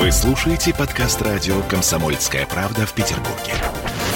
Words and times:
Вы 0.00 0.10
слушаете 0.12 0.72
подкаст 0.72 1.20
радио 1.20 1.60
«Комсомольская 1.68 2.46
правда» 2.46 2.86
в 2.86 2.94
Петербурге. 2.94 3.52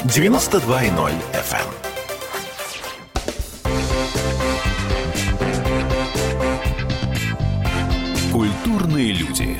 92.0 0.05 1.13
FM. 1.35 1.69
Культурные 8.33 9.13
люди. 9.13 9.59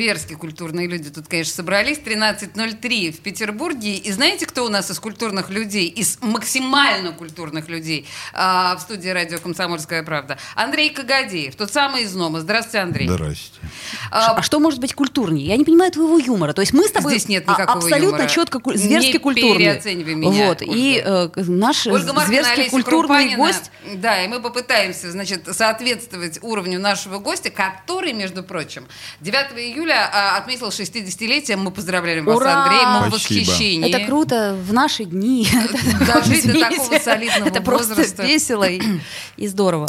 Зверски 0.00 0.32
культурные 0.32 0.86
люди 0.86 1.10
тут, 1.10 1.28
конечно, 1.28 1.52
собрались. 1.52 1.98
13.03 1.98 3.12
в 3.12 3.20
Петербурге. 3.20 3.96
И 3.98 4.10
знаете, 4.12 4.46
кто 4.46 4.64
у 4.64 4.70
нас 4.70 4.90
из 4.90 4.98
культурных 4.98 5.50
людей, 5.50 5.88
из 5.88 6.16
максимально 6.22 7.12
культурных 7.12 7.68
людей 7.68 8.06
а, 8.32 8.76
в 8.76 8.80
студии 8.80 9.10
радио 9.10 9.38
«Комсомольская 9.38 10.02
правда»? 10.02 10.38
Андрей 10.54 10.88
Кагадеев, 10.88 11.54
тот 11.54 11.70
самый 11.70 12.04
из 12.04 12.14
Нома. 12.14 12.40
Здравствуйте, 12.40 12.78
Андрей. 12.78 13.08
Здрасте. 13.08 13.58
А, 14.10 14.36
А 14.38 14.42
что 14.42 14.58
может 14.58 14.80
быть 14.80 14.94
культурнее? 14.94 15.46
Я 15.46 15.58
не 15.58 15.66
понимаю 15.66 15.92
твоего 15.92 16.16
юмора. 16.18 16.54
То 16.54 16.62
есть 16.62 16.72
мы 16.72 16.88
с 16.88 16.92
тобой 16.92 17.12
Здесь 17.12 17.28
нет 17.28 17.46
никакого 17.46 17.76
абсолютно 17.80 18.16
юмора. 18.22 18.26
четко 18.26 18.58
зверски 18.74 19.12
Не 19.12 19.18
культурные. 19.18 19.58
переоценивай 19.58 20.14
меня, 20.14 20.46
Вот. 20.46 20.62
Ольга. 20.62 20.74
И 20.74 21.02
э, 21.04 21.28
наш 21.36 21.86
Ольга 21.86 22.14
Маркина, 22.14 22.26
зверски 22.26 22.52
Олеся 22.60 22.70
культурный 22.70 23.00
Крупанина. 23.02 23.36
гость. 23.36 23.70
Да, 23.96 24.24
и 24.24 24.28
мы 24.28 24.40
попытаемся, 24.40 25.10
значит, 25.12 25.46
соответствовать 25.54 26.38
уровню 26.40 26.80
нашего 26.80 27.18
гостя, 27.18 27.50
который, 27.50 28.14
между 28.14 28.42
прочим, 28.42 28.86
9 29.20 29.58
июля 29.58 29.89
а, 29.92 30.36
отметил 30.36 30.68
60-летие. 30.68 31.56
Мы 31.56 31.70
поздравляем 31.70 32.24
вас, 32.24 32.36
Ура! 32.36 32.64
Андрей. 32.64 32.86
Мы 32.86 33.08
в 33.08 33.12
восхищении. 33.12 33.88
Это 33.88 34.06
круто 34.06 34.56
в 34.60 34.72
наши 34.72 35.04
дни. 35.04 35.48
Дожить 36.06 36.46
до 36.46 36.60
такого 36.60 36.98
солидного 36.98 37.48
Это 37.48 37.60
просто 37.62 37.94
возраста. 37.94 38.22
весело 38.24 38.64
и 38.64 38.80
и 39.36 39.46
здорово. 39.46 39.88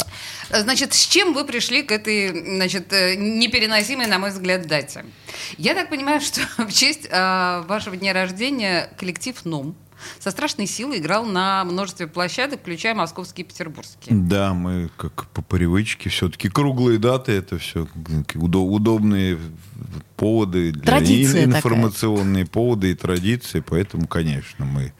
Значит, 0.50 0.94
с 0.94 1.06
чем 1.06 1.32
вы 1.32 1.44
пришли 1.44 1.82
к 1.82 1.92
этой, 1.92 2.28
значит, 2.56 2.92
э, 2.92 3.16
непереносимой, 3.16 4.06
на 4.06 4.18
мой 4.18 4.30
взгляд, 4.30 4.66
дате? 4.66 5.04
Я 5.58 5.74
так 5.74 5.88
понимаю, 5.88 6.20
что 6.20 6.40
в 6.58 6.72
честь 6.72 7.06
э, 7.10 7.62
вашего 7.66 7.96
дня 7.96 8.12
рождения 8.12 8.90
коллектив 8.98 9.36
НУМ 9.44 9.74
со 10.18 10.30
страшной 10.30 10.66
силой 10.66 10.98
играл 10.98 11.24
на 11.24 11.64
множестве 11.64 12.06
площадок, 12.06 12.60
включая 12.60 12.94
московские 12.94 13.44
и 13.44 13.48
петербургские. 13.48 14.16
Да, 14.16 14.54
мы 14.54 14.90
как 14.96 15.26
по 15.28 15.42
привычке 15.42 16.10
все-таки 16.10 16.48
круглые 16.48 16.98
даты, 16.98 17.32
это 17.32 17.58
все 17.58 17.86
удобные 18.34 19.38
поводы, 20.16 20.72
для 20.72 20.82
Традиция 20.82 21.42
и 21.42 21.44
такая. 21.46 21.58
информационные 21.58 22.46
поводы 22.46 22.92
и 22.92 22.94
традиции, 22.94 23.60
поэтому, 23.66 24.06
конечно, 24.06 24.64
мы 24.64 24.92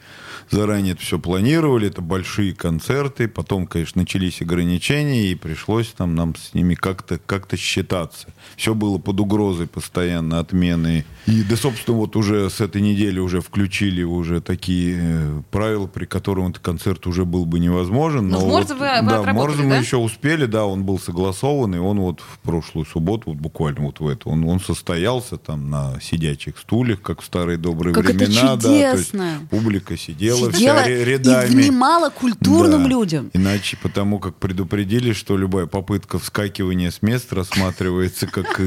заранее 0.49 0.93
это 0.93 1.01
все 1.01 1.19
планировали, 1.19 1.87
это 1.87 2.01
большие 2.01 2.53
концерты, 2.53 3.27
потом, 3.27 3.67
конечно, 3.67 4.01
начались 4.01 4.41
ограничения, 4.41 5.27
и 5.27 5.35
пришлось 5.35 5.93
нам, 5.99 6.15
нам 6.15 6.35
с 6.35 6.53
ними 6.53 6.75
как-то 6.75 7.19
как 7.25 7.47
считаться. 7.55 8.27
Все 8.55 8.73
было 8.73 8.97
под 8.97 9.19
угрозой 9.19 9.67
постоянно 9.67 10.39
отмены. 10.39 11.05
И, 11.27 11.43
да, 11.43 11.55
собственно, 11.55 11.97
вот 11.97 12.15
уже 12.15 12.49
с 12.49 12.61
этой 12.61 12.81
недели 12.81 13.19
уже 13.19 13.41
включили 13.41 14.03
уже 14.03 14.41
такие 14.41 14.97
э, 15.01 15.41
правила, 15.51 15.87
при 15.87 16.05
котором 16.05 16.49
этот 16.49 16.63
концерт 16.63 17.05
уже 17.05 17.25
был 17.25 17.45
бы 17.45 17.59
невозможен. 17.59 18.27
Но 18.29 18.39
в 18.39 18.43
вот- 18.43 18.49
Морзе 18.51 18.73
вы- 18.73 18.79
вы 19.01 19.09
да, 19.09 19.21
в 19.21 19.33
Морзе 19.33 19.63
мы 19.63 19.69
да? 19.71 19.77
еще 19.77 19.97
успели, 19.97 20.45
да, 20.45 20.65
он 20.65 20.83
был 20.83 20.99
согласован, 20.99 21.75
и 21.75 21.77
он 21.77 21.99
вот 21.99 22.21
в 22.21 22.39
прошлую 22.39 22.85
субботу, 22.85 23.29
вот 23.31 23.37
буквально 23.39 23.81
вот 23.81 23.99
в 23.99 24.07
эту, 24.07 24.29
он, 24.29 24.43
он 24.45 24.59
состоялся 24.59 25.37
там 25.37 25.69
на 25.69 25.99
сидячих 26.01 26.57
стульях, 26.57 27.01
как 27.01 27.21
в 27.21 27.25
старые 27.25 27.57
добрые 27.57 27.93
Как 27.93 28.05
это 28.09 28.25
времена. 28.25 28.55
да, 28.55 28.61
то 28.61 28.69
есть 28.73 29.11
чудесно. 29.11 29.47
публика 29.49 29.97
сидела, 29.97 30.13
Сидела 30.31 30.51
вся 30.51 30.83
ре- 30.85 31.01
и 31.01 31.05
рядами. 31.05 31.47
внимала 31.47 32.09
культурным 32.09 32.83
Да. 32.83 32.89
людям. 32.89 33.29
Иначе 33.33 33.77
потому 33.81 34.19
как 34.19 34.35
предупредили, 34.37 35.13
что 35.13 35.37
любая 35.37 35.65
попытка 35.65 36.19
вскакивания 36.19 36.91
с 36.91 37.01
мест 37.01 37.33
рассматривается 37.33 38.27
как 38.27 38.59
э, 38.59 38.63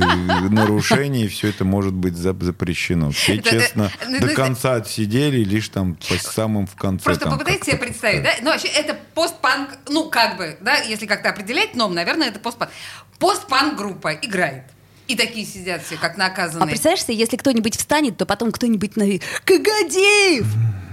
нарушение, 0.51 1.27
и 1.27 1.29
все 1.29 1.49
это 1.49 1.65
может 1.65 1.93
быть 1.95 2.17
за- 2.17 2.37
запрещено. 2.41 3.11
Все 3.11 3.37
Это- 3.37 3.51
честно 3.51 3.91
э, 4.07 4.21
до 4.21 4.27
ну, 4.27 4.35
конца 4.35 4.75
отсидели, 4.75 5.43
лишь 5.45 5.69
там 5.69 5.95
по 6.09 6.15
самым 6.17 6.67
в 6.67 6.75
конце. 6.77 7.05
Просто 7.05 7.31
попытайтесь 7.31 7.67
себе 7.67 7.77
представить, 7.79 8.23
да? 8.23 8.31
Ну, 8.43 8.51
вообще, 8.51 8.69
это 8.69 8.97
постпанк, 9.15 9.71
ну, 9.89 10.09
как 10.11 10.37
бы, 10.37 10.57
да, 10.61 10.77
если 10.83 11.07
как-то 11.07 11.31
определять 11.31 11.75
ном, 11.75 11.95
наверное, 11.95 12.29
это 12.29 12.39
постпанк. 12.39 12.71
Постпанк-группа 13.19 14.15
играет. 14.15 14.65
И 15.09 15.15
такие 15.15 15.47
сидят 15.47 15.85
все, 15.85 15.97
как 15.97 16.17
наказанные. 16.17 16.65
А 16.65 16.67
представляешь 16.67 17.05
если 17.09 17.37
кто-нибудь 17.37 17.77
встанет, 17.77 18.17
то 18.17 18.27
потом 18.27 18.51
кто-нибудь 18.51 18.97
на 18.97 19.05
Кагадеев! 19.45 20.47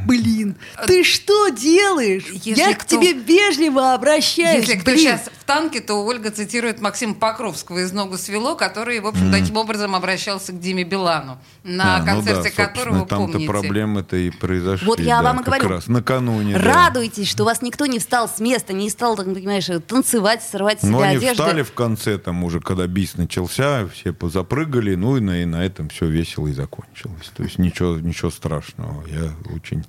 Блин, 0.05 0.55
ты 0.87 1.03
что 1.03 1.49
делаешь? 1.49 2.25
Если 2.43 2.59
Я 2.59 2.73
к 2.73 2.79
кто- 2.83 2.97
тебе 2.97 3.13
вежливо 3.13 3.93
обращаюсь. 3.93 4.67
Если 4.67 4.79
кто 4.79 4.91
блин. 4.91 4.99
сейчас 4.99 5.29
в 5.43 5.45
танке, 5.45 5.81
то 5.81 6.03
Ольга 6.05 6.31
цитирует 6.31 6.79
Максима 6.79 7.15
Покровского 7.15 7.79
из 7.79 7.91
«Ногу 7.91 8.17
свело», 8.17 8.55
который, 8.55 8.99
в 9.01 9.07
общем, 9.07 9.31
таким 9.31 9.57
образом 9.57 9.93
обращался 9.95 10.53
к 10.53 10.59
Диме 10.59 10.83
Билану, 10.85 11.37
на 11.63 11.97
А, 11.97 11.99
ну 11.99 12.05
концерте 12.05 12.53
да, 12.55 12.67
которого, 12.67 13.05
там-то 13.05 13.33
помните. 13.33 13.47
проблемы-то 13.47 14.15
и 14.15 14.29
произошли. 14.29 14.87
Вот 14.87 14.99
я 14.99 15.17
да, 15.17 15.23
вам 15.23 15.41
и 15.41 15.43
как 15.43 15.47
говорю. 15.59 15.69
раз 15.69 15.87
накануне. 15.87 16.57
да. 16.57 16.61
Радуйтесь, 16.73 17.29
что 17.29 17.43
у 17.43 17.45
вас 17.45 17.61
никто 17.61 17.85
не 17.85 17.99
встал 17.99 18.29
с 18.29 18.39
места, 18.39 18.71
не 18.73 18.89
стал, 18.89 19.15
так, 19.17 19.25
понимаешь, 19.25 19.67
танцевать, 19.87 20.43
срывать 20.43 20.79
с 20.79 20.83
себя 20.83 20.91
Ну, 20.91 21.01
они 21.01 21.17
одежду. 21.17 21.43
встали 21.43 21.61
в 21.63 21.73
конце, 21.73 22.17
там 22.17 22.43
уже, 22.43 22.59
когда 22.61 22.87
бис 22.87 23.15
начался, 23.17 23.87
все 23.89 24.13
позапрыгали, 24.13 24.95
ну 24.95 25.17
и 25.17 25.19
на, 25.19 25.41
и 25.41 25.45
на 25.45 25.65
этом 25.65 25.89
все 25.89 26.05
весело 26.07 26.47
и 26.47 26.53
закончилось. 26.53 27.31
То 27.35 27.43
есть 27.43 27.57
ничего, 27.59 27.97
ничего 27.99 28.31
страшного. 28.31 29.03
Я 29.07 29.31
очень, 29.53 29.83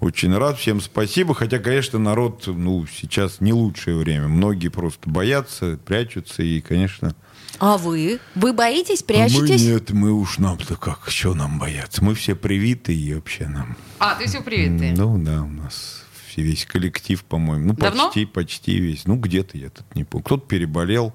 очень 0.00 0.36
рад. 0.36 0.58
Всем 0.58 0.80
спасибо. 0.80 1.34
Хотя, 1.34 1.58
конечно, 1.58 1.98
народ, 1.98 2.44
ну, 2.46 2.86
сейчас 2.86 3.40
не 3.40 3.52
лучшее 3.52 3.96
время. 3.96 4.28
Многие 4.28 4.68
просто 4.68 4.91
боятся, 5.04 5.78
прячутся 5.84 6.42
и, 6.42 6.60
конечно... 6.60 7.14
А 7.58 7.76
вы? 7.76 8.18
Вы 8.34 8.52
боитесь, 8.54 9.02
А 9.02 9.04
прячетесь? 9.04 9.62
мы 9.62 9.68
нет, 9.72 9.90
мы 9.90 10.12
уж 10.12 10.38
нам-то 10.38 10.74
как, 10.76 11.08
что 11.10 11.34
нам 11.34 11.58
бояться? 11.58 12.02
Мы 12.02 12.14
все 12.14 12.34
привиты 12.34 12.94
и 12.96 13.14
вообще 13.14 13.46
нам... 13.46 13.76
А, 13.98 14.14
то 14.16 14.22
есть 14.22 14.34
вы 14.34 14.42
привиты. 14.42 14.94
Ну 14.96 15.18
да, 15.22 15.42
у 15.42 15.48
нас 15.48 16.02
все- 16.28 16.42
весь 16.42 16.64
коллектив, 16.64 17.22
по-моему. 17.22 17.66
Ну, 17.68 17.72
Давно? 17.74 18.06
почти, 18.06 18.24
почти 18.26 18.78
весь. 18.80 19.04
Ну, 19.06 19.16
где-то 19.16 19.58
я 19.58 19.68
тут 19.70 19.84
не 19.94 20.02
помню. 20.04 20.24
Кто-то 20.24 20.46
переболел. 20.46 21.12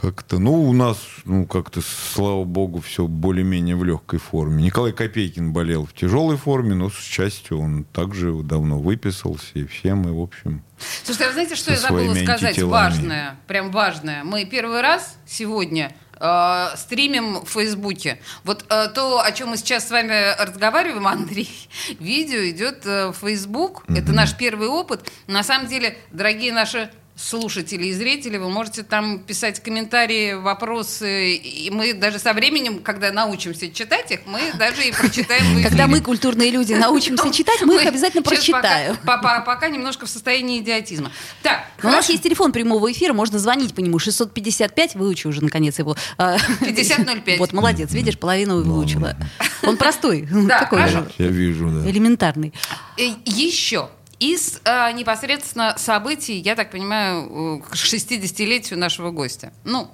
Как-то, 0.00 0.38
ну, 0.38 0.62
у 0.62 0.72
нас, 0.72 0.96
ну, 1.24 1.44
как-то, 1.44 1.80
слава 1.80 2.44
богу, 2.44 2.80
все 2.80 3.08
более-менее 3.08 3.74
в 3.74 3.82
легкой 3.82 4.20
форме. 4.20 4.62
Николай 4.62 4.92
Копейкин 4.92 5.52
болел 5.52 5.86
в 5.86 5.92
тяжелой 5.92 6.36
форме, 6.36 6.76
но, 6.76 6.88
с 6.88 6.94
счастью, 6.94 7.58
он 7.58 7.82
также 7.82 8.32
давно 8.44 8.78
выписался, 8.78 9.46
и 9.54 9.66
все 9.66 9.96
мы, 9.96 10.16
в 10.16 10.22
общем... 10.22 10.62
Слушайте, 11.02 11.24
а 11.24 11.26
вы 11.26 11.32
знаете, 11.32 11.56
что 11.56 11.72
я 11.72 11.78
забыла 11.78 12.14
сказать? 12.14 12.62
Важное, 12.62 13.40
прям 13.48 13.72
важное. 13.72 14.22
Мы 14.22 14.44
первый 14.44 14.82
раз 14.82 15.18
сегодня 15.26 15.92
э, 16.20 16.66
стримим 16.76 17.44
в 17.44 17.48
Фейсбуке. 17.48 18.20
Вот 18.44 18.66
э, 18.68 18.88
то, 18.94 19.20
о 19.20 19.32
чем 19.32 19.48
мы 19.48 19.56
сейчас 19.56 19.88
с 19.88 19.90
вами 19.90 20.40
разговариваем, 20.40 21.06
Андрей, 21.08 21.50
видео 21.98 22.48
идет 22.48 22.86
э, 22.86 23.08
в 23.08 23.14
Фейсбук. 23.14 23.82
Это 23.88 24.12
наш 24.12 24.36
первый 24.36 24.68
опыт. 24.68 25.10
На 25.26 25.42
самом 25.42 25.66
деле, 25.66 25.98
дорогие 26.12 26.52
наши 26.52 26.88
слушатели 27.18 27.86
и 27.86 27.92
зрители, 27.92 28.38
вы 28.38 28.48
можете 28.48 28.84
там 28.84 29.18
писать 29.18 29.60
комментарии, 29.60 30.34
вопросы, 30.34 31.34
и 31.34 31.68
мы 31.70 31.92
даже 31.92 32.18
со 32.18 32.32
временем, 32.32 32.78
когда 32.80 33.10
научимся 33.10 33.68
читать 33.70 34.10
их, 34.12 34.20
мы 34.26 34.40
даже 34.58 34.86
и 34.86 34.92
прочитаем 34.92 35.56
в 35.58 35.62
Когда 35.62 35.86
мы, 35.88 36.00
культурные 36.00 36.50
люди, 36.50 36.72
научимся 36.74 37.30
читать, 37.32 37.62
мы 37.62 37.76
их 37.76 37.86
обязательно 37.86 38.22
прочитаем. 38.22 38.96
Пока, 39.04 39.68
немножко 39.68 40.06
в 40.06 40.08
состоянии 40.10 40.60
идиотизма. 40.60 41.10
Так, 41.42 41.66
у 41.82 41.88
нас 41.88 42.08
есть 42.08 42.22
телефон 42.22 42.52
прямого 42.52 42.90
эфира, 42.92 43.12
можно 43.12 43.38
звонить 43.38 43.74
по 43.74 43.80
нему. 43.80 43.98
655, 43.98 44.94
выучи 44.94 45.26
уже 45.26 45.42
наконец 45.42 45.78
его. 45.78 45.96
А, 46.16 46.36
5005. 46.60 47.38
Вот, 47.40 47.52
молодец, 47.52 47.92
видишь, 47.92 48.18
половину 48.18 48.62
выучила. 48.62 49.16
Он 49.64 49.76
простой, 49.76 50.28
Да, 50.30 50.60
такой 50.60 50.78
хорошо. 50.80 50.98
же, 51.00 51.10
Я 51.18 51.26
вижу, 51.28 51.68
да. 51.68 51.90
элементарный. 51.90 52.54
Э, 52.96 53.02
Еще 53.24 53.88
из 54.18 54.60
э, 54.64 54.92
непосредственно 54.92 55.76
событий, 55.78 56.38
я 56.38 56.54
так 56.54 56.70
понимаю, 56.70 57.60
к 57.60 57.74
60-летию 57.74 58.78
нашего 58.78 59.10
гостя. 59.10 59.52
Ну, 59.64 59.90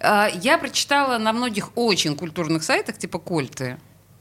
э, 0.00 0.28
я 0.40 0.58
прочитала 0.58 1.18
на 1.18 1.32
многих 1.32 1.76
очень 1.76 2.16
культурных 2.16 2.64
сайтах, 2.64 2.98
типа 2.98 3.18
Кольты, 3.18 3.78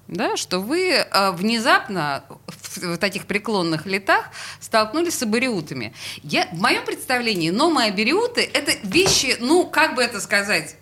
да, 0.07 0.35
что 0.35 0.59
вы 0.59 0.89
э, 0.91 1.31
внезапно 1.31 2.23
в, 2.47 2.77
в 2.77 2.97
таких 2.97 3.25
преклонных 3.25 3.85
летах 3.85 4.29
столкнулись 4.59 5.17
с 5.17 5.23
абориутами. 5.23 5.93
Я, 6.23 6.47
в 6.51 6.59
моем 6.59 6.83
представлении, 6.83 7.49
номы 7.49 7.85
абориуты— 7.85 8.41
это 8.53 8.73
вещи, 8.85 9.37
ну, 9.39 9.65
как 9.65 9.95
бы 9.95 10.03
это 10.03 10.19
сказать, 10.19 10.75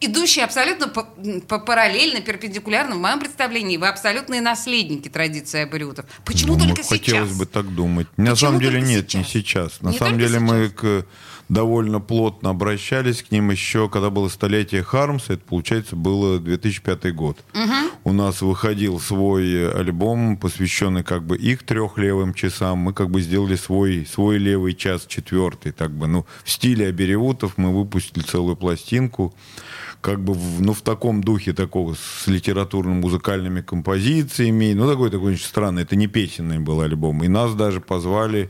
идущие 0.00 0.44
абсолютно 0.44 0.88
по, 0.88 1.04
по- 1.48 1.58
параллельно, 1.58 2.20
перпендикулярно. 2.20 2.96
В 2.96 2.98
моем 2.98 3.18
представлении 3.20 3.76
вы 3.76 3.88
абсолютные 3.88 4.40
наследники 4.40 5.08
традиции 5.08 5.62
абориутов. 5.62 6.06
Почему 6.24 6.54
Ну, 6.54 6.66
только 6.66 6.82
Хотелось 6.82 7.28
сейчас? 7.28 7.38
бы 7.38 7.46
так 7.46 7.74
думать. 7.74 8.06
На 8.16 8.32
Почему 8.32 8.36
самом 8.50 8.60
деле 8.60 8.80
нет, 8.80 9.14
не 9.14 9.22
сейчас? 9.24 9.28
сейчас. 9.32 9.80
На 9.82 9.90
Не 9.90 9.98
самом 9.98 10.18
деле 10.18 10.38
мы 10.40 10.68
к... 10.68 11.06
довольно 11.48 12.00
плотно 12.00 12.50
обращались 12.50 13.22
к 13.22 13.30
ним 13.30 13.50
еще, 13.50 13.88
когда 13.88 14.10
было 14.10 14.28
столетие 14.28 14.82
Хармса, 14.82 15.34
это, 15.34 15.42
получается, 15.44 15.96
было 15.96 16.38
2005 16.40 17.14
год. 17.14 17.38
У 18.04 18.12
нас 18.12 18.42
выходил 18.42 19.00
свой 19.00 19.72
альбом, 19.72 20.36
посвященный 20.36 21.04
как 21.04 21.24
бы 21.24 21.36
их 21.36 21.62
трех 21.64 21.98
левым 21.98 22.34
часам. 22.34 22.78
Мы 22.78 22.92
как 22.92 23.10
бы 23.10 23.20
сделали 23.22 23.56
свой, 23.56 24.06
свой 24.06 24.38
левый 24.38 24.74
час, 24.74 25.06
четвертый, 25.06 25.72
так 25.72 25.90
бы, 25.92 26.06
ну, 26.06 26.26
в 26.44 26.50
стиле 26.50 26.88
Аберевутов 26.88 27.54
мы 27.56 27.72
выпустили 27.76 28.22
целую 28.22 28.56
пластинку 28.56 29.34
как 30.06 30.20
бы 30.20 30.34
в, 30.34 30.62
ну, 30.62 30.72
в 30.72 30.82
таком 30.82 31.20
духе 31.20 31.52
такого 31.52 31.94
с 31.94 32.28
литературно-музыкальными 32.28 33.60
композициями. 33.60 34.72
Ну, 34.72 34.88
такой 34.88 35.10
такой 35.10 35.32
очень 35.32 35.44
странный. 35.44 35.82
Это 35.82 35.96
не 35.96 36.06
песенный 36.06 36.60
был 36.60 36.80
альбом. 36.80 37.24
И 37.24 37.28
нас 37.28 37.56
даже 37.56 37.80
позвали 37.80 38.48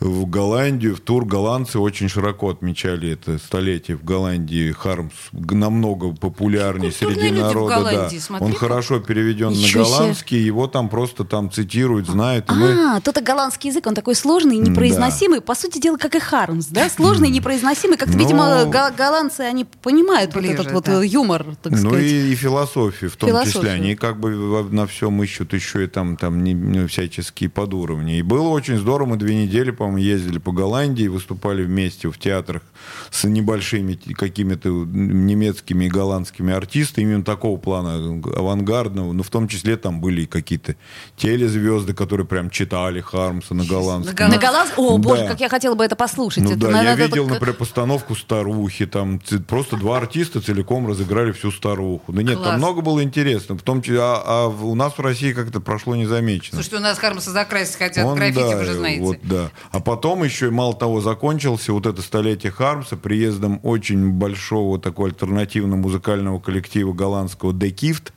в 0.00 0.26
Голландию, 0.26 0.96
в 0.96 1.00
тур 1.00 1.24
голландцы 1.24 1.78
очень 1.78 2.08
широко 2.08 2.50
отмечали 2.50 3.10
это 3.12 3.38
столетие 3.38 3.96
в 3.96 4.04
Голландии. 4.04 4.72
Хармс 4.72 5.12
намного 5.32 6.12
популярнее 6.12 6.90
среди 6.92 7.30
народа. 7.30 7.76
Голландии, 7.76 8.16
да. 8.16 8.20
смотри 8.22 8.46
Он 8.46 8.52
как. 8.52 8.60
хорошо 8.60 9.00
переведен 9.00 9.48
на 9.50 9.54
себе. 9.54 9.82
голландский, 9.82 10.38
его 10.42 10.66
там 10.66 10.88
просто 10.88 11.24
там 11.24 11.50
цитируют, 11.50 12.08
знают. 12.08 12.50
и 12.50 12.54
мы- 12.54 12.96
А, 12.96 13.00
тут 13.00 13.18
и 13.18 13.22
голландский 13.22 13.70
язык, 13.70 13.86
он 13.86 13.94
такой 13.94 14.14
сложный 14.14 14.56
и 14.56 14.58
непроизносимый. 14.58 15.40
По 15.40 15.54
сути 15.54 15.78
дела, 15.78 15.96
как 15.96 16.14
и 16.14 16.20
Хармс, 16.20 16.66
да? 16.66 16.88
Сложный 16.88 17.28
и 17.28 17.32
непроизносимый. 17.32 17.96
Как-то, 17.96 18.14
Ну, 18.16 18.22
видимо, 18.22 18.64
го- 18.64 18.94
голландцы, 18.96 19.40
они 19.40 19.64
понимают 19.64 20.34
вот 20.34 20.44
этот 20.44 20.72
вот 20.72 20.84
да. 20.84 21.02
юмор, 21.02 21.44
так 21.62 21.72
Ну 21.72 21.78
сказать. 21.78 22.02
и, 22.04 22.32
и 22.32 22.34
философию 22.34 23.10
в 23.10 23.16
том 23.16 23.28
Философию. 23.30 23.62
числе. 23.62 23.70
Они 23.72 23.94
как 23.96 24.18
бы 24.18 24.30
на 24.70 24.86
всем 24.86 25.22
ищут 25.22 25.52
еще 25.52 25.84
и 25.84 25.86
там, 25.86 26.16
там 26.16 26.42
не, 26.42 26.86
всяческие 26.86 27.50
подуровни. 27.50 28.18
И 28.18 28.22
было 28.22 28.48
очень 28.48 28.78
здорово. 28.78 29.10
Мы 29.10 29.16
две 29.16 29.34
недели, 29.34 29.70
по-моему, 29.92 29.98
ездили 29.98 30.38
по 30.38 30.52
Голландии, 30.52 31.06
выступали 31.08 31.62
вместе 31.64 32.08
в 32.10 32.18
театрах 32.18 32.62
с 33.10 33.24
небольшими 33.24 33.94
какими-то 33.94 34.68
немецкими 34.68 35.84
и 35.84 35.88
голландскими 35.88 36.52
артистами 36.52 37.04
именно 37.04 37.24
такого 37.24 37.58
плана 37.58 38.20
авангардного. 38.36 39.12
Но 39.12 39.22
в 39.22 39.28
том 39.28 39.48
числе 39.48 39.76
там 39.76 40.00
были 40.00 40.22
и 40.22 40.26
какие-то 40.26 40.76
телезвезды, 41.16 41.94
которые 41.94 42.26
прям 42.26 42.50
читали 42.50 43.00
Хармса 43.00 43.54
на 43.54 43.64
голландском. 43.64 44.28
На 44.28 44.34
На 44.34 44.40
голландском? 44.40 44.84
О, 44.84 44.98
боже, 44.98 45.22
Да. 45.22 45.28
как 45.28 45.40
я 45.40 45.48
хотела 45.48 45.74
бы 45.74 45.84
это 45.84 45.94
послушать. 45.96 46.44
Ну 46.44 46.50
Это, 46.50 46.60
да, 46.60 46.66
я 46.68 46.72
наверное, 46.72 47.06
видел, 47.06 47.16
только- 47.24 47.34
например, 47.34 47.54
постановку 47.56 48.14
«Старухи», 48.14 48.86
там 48.86 49.20
просто 49.46 49.76
два 49.76 49.98
артиста 49.98 50.40
целиком 50.40 50.86
разыграли 50.88 51.32
всю 51.32 51.50
«Старуху». 51.52 52.12
Да 52.12 52.22
нет, 52.22 52.36
Класс. 52.36 52.48
там 52.50 52.58
много 52.58 52.80
было 52.80 53.02
интересно, 53.02 53.56
в 53.56 53.62
том 53.62 53.82
числе, 53.82 54.00
а, 54.00 54.22
а 54.26 54.46
у 54.48 54.74
нас 54.74 54.94
в 54.96 55.00
России 55.00 55.32
как-то 55.32 55.60
прошло 55.60 55.94
незамечено. 55.94 56.56
Слушайте, 56.56 56.76
у 56.76 56.80
нас 56.80 56.98
Хармса 56.98 57.30
закрасить 57.30 57.76
хотят 57.76 58.06
Он, 58.06 58.16
граффити, 58.16 58.38
да, 58.40 58.56
вы 58.56 58.64
же 58.64 58.74
знаете. 58.74 59.02
Вот, 59.02 59.16
да. 59.22 59.50
А 59.72 59.80
потом 59.80 60.22
еще, 60.22 60.50
мало 60.50 60.74
того, 60.74 61.00
закончился 61.00 61.72
вот 61.72 61.86
это 61.86 62.02
столетие 62.02 62.52
Хармса 62.52 62.96
приездом 62.96 63.58
очень 63.62 64.10
большого 64.10 64.78
такого 64.78 65.08
альтернативно-музыкального 65.08 66.40
коллектива 66.40 66.92
голландского 66.92 67.52
«The 67.52 67.74
Gift». 67.74 68.12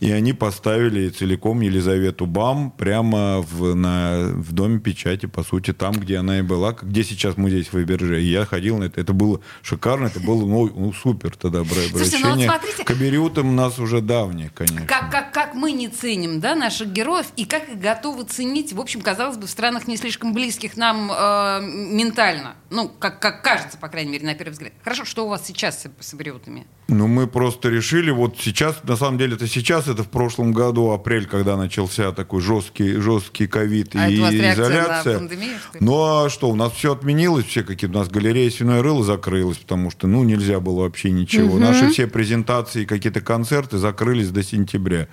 И 0.00 0.10
они 0.10 0.32
поставили 0.32 1.08
целиком 1.08 1.60
Елизавету 1.60 2.26
Бам 2.26 2.70
прямо 2.70 3.40
в, 3.40 3.74
на, 3.74 4.28
в 4.34 4.52
Доме 4.52 4.78
печати, 4.78 5.26
по 5.26 5.42
сути, 5.42 5.72
там, 5.72 5.94
где 5.94 6.18
она 6.18 6.38
и 6.38 6.42
была, 6.42 6.72
где 6.72 7.04
сейчас 7.04 7.36
музей 7.36 7.62
Фаберже. 7.64 8.22
И 8.22 8.26
я 8.26 8.44
ходил 8.44 8.78
на 8.78 8.84
это. 8.84 9.00
Это 9.00 9.12
было 9.12 9.40
шикарно, 9.62 10.06
это 10.06 10.20
было 10.20 10.46
ну, 10.46 10.70
ну, 10.74 10.92
супер 10.92 11.36
тогда 11.36 11.60
бра- 11.64 11.74
Слушайте, 11.90 12.18
ну 12.18 12.28
вот 12.28 12.32
обращение. 12.32 12.48
смотрите. 12.48 12.84
К 12.84 12.90
Абериутам 12.90 13.56
нас 13.56 13.78
уже 13.78 14.00
давнее, 14.00 14.50
конечно. 14.54 14.86
Как, 14.86 15.10
как, 15.10 15.32
как 15.32 15.54
мы 15.54 15.72
не 15.72 15.88
ценим 15.88 16.40
да, 16.40 16.54
наших 16.54 16.88
героев 16.88 17.26
и 17.36 17.44
как 17.44 17.68
их 17.68 17.80
готовы 17.80 18.24
ценить, 18.24 18.72
в 18.72 18.80
общем, 18.80 19.00
казалось 19.00 19.36
бы, 19.36 19.46
в 19.46 19.50
странах 19.50 19.86
не 19.86 19.96
слишком 19.96 20.32
близких 20.34 20.76
нам 20.76 21.10
э, 21.10 21.60
ментально. 21.62 22.54
Ну, 22.70 22.88
как, 22.88 23.20
как 23.20 23.42
кажется, 23.42 23.78
по 23.78 23.88
крайней 23.88 24.12
мере, 24.12 24.26
на 24.26 24.34
первый 24.34 24.52
взгляд. 24.52 24.72
Хорошо, 24.82 25.04
что 25.04 25.26
у 25.26 25.28
вас 25.28 25.46
сейчас 25.46 25.82
с, 25.82 25.86
с 26.00 26.14
абориутами? 26.14 26.66
Ну, 26.88 27.06
мы 27.06 27.26
просто 27.26 27.68
решили, 27.68 28.10
вот 28.10 28.36
сейчас, 28.40 28.82
на 28.84 28.96
самом 28.96 29.18
деле, 29.18 29.36
это 29.36 29.46
сейчас, 29.46 29.83
это 29.88 30.02
в 30.02 30.08
прошлом 30.08 30.52
году, 30.52 30.90
апрель, 30.90 31.26
когда 31.26 31.56
начался 31.56 32.12
такой 32.12 32.40
жесткий, 32.40 32.94
жесткий 32.94 33.46
ковид 33.46 33.94
А 33.94 34.08
и 34.08 34.16
изоляция. 34.18 35.18
пандемию, 35.18 35.58
что 35.58 35.78
ли? 35.78 35.84
Ну, 35.84 36.24
а 36.24 36.30
что, 36.30 36.48
у 36.50 36.54
нас 36.54 36.72
все 36.72 36.92
отменилось, 36.92 37.46
все 37.46 37.62
какие-то, 37.62 37.96
у 37.96 38.00
нас 38.00 38.08
галерея 38.08 38.50
«Свиное 38.50 38.82
рыло» 38.82 39.04
закрылась, 39.04 39.58
потому 39.58 39.90
что, 39.90 40.06
ну, 40.06 40.24
нельзя 40.24 40.60
было 40.60 40.80
вообще 40.82 41.10
ничего. 41.10 41.58
Наши 41.58 41.90
все 41.90 42.06
презентации, 42.06 42.84
какие-то 42.84 43.20
концерты 43.20 43.78
закрылись 43.78 44.30
до 44.30 44.42
сентября. 44.42 45.08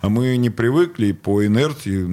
А 0.00 0.08
мы 0.08 0.36
не 0.36 0.48
привыкли 0.50 1.12
по 1.12 1.44
инерции, 1.44 2.06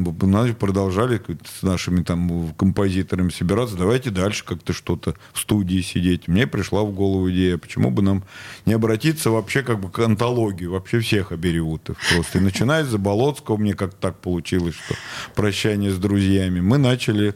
продолжали 0.53 1.21
с 1.45 1.61
нашими 1.61 2.03
там 2.03 2.53
композиторами 2.57 3.29
собираться, 3.29 3.75
давайте 3.75 4.09
дальше 4.09 4.43
как-то 4.43 4.73
что-то 4.73 5.15
в 5.33 5.39
студии 5.39 5.81
сидеть. 5.81 6.27
Мне 6.27 6.47
пришла 6.47 6.83
в 6.83 6.91
голову 6.91 7.29
идея, 7.29 7.57
почему 7.57 7.91
бы 7.91 8.01
нам 8.01 8.23
не 8.65 8.73
обратиться 8.73 9.29
вообще 9.29 9.61
как 9.61 9.79
бы 9.79 9.89
к 9.89 9.99
антологии, 9.99 10.65
вообще 10.65 10.99
всех 10.99 11.31
абериутов 11.31 11.97
просто. 12.11 12.39
И 12.39 12.41
начиная 12.41 12.83
с 12.83 12.87
Заболоцкого, 12.87 13.57
мне 13.57 13.73
как 13.75 13.93
так 13.93 14.19
получилось, 14.19 14.75
что 14.75 14.95
прощание 15.35 15.91
с 15.91 15.97
друзьями, 15.97 16.61
мы 16.61 16.77
начали 16.77 17.35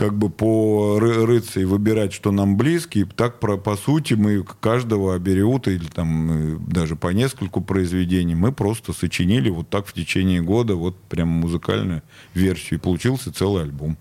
как 0.00 0.16
бы 0.16 0.30
по 0.30 0.98
ры- 0.98 1.26
рыться 1.26 1.60
и 1.60 1.66
выбирать, 1.66 2.14
что 2.14 2.32
нам 2.32 2.56
близко, 2.56 2.98
и 2.98 3.04
так 3.04 3.38
про, 3.38 3.58
по 3.58 3.76
сути 3.76 4.14
мы 4.14 4.42
каждого 4.60 5.14
Абериута 5.14 5.72
или 5.72 5.84
там 5.84 6.54
э, 6.54 6.58
даже 6.66 6.96
по 6.96 7.08
нескольку 7.08 7.60
произведений 7.60 8.34
мы 8.34 8.50
просто 8.50 8.94
сочинили 8.94 9.50
вот 9.50 9.68
так 9.68 9.86
в 9.86 9.92
течение 9.92 10.40
года 10.40 10.74
вот 10.74 10.96
прям 11.10 11.28
музыкальную 11.28 12.00
версию, 12.32 12.78
и 12.78 12.82
получился 12.82 13.30
целый 13.30 13.64
альбом. 13.64 13.98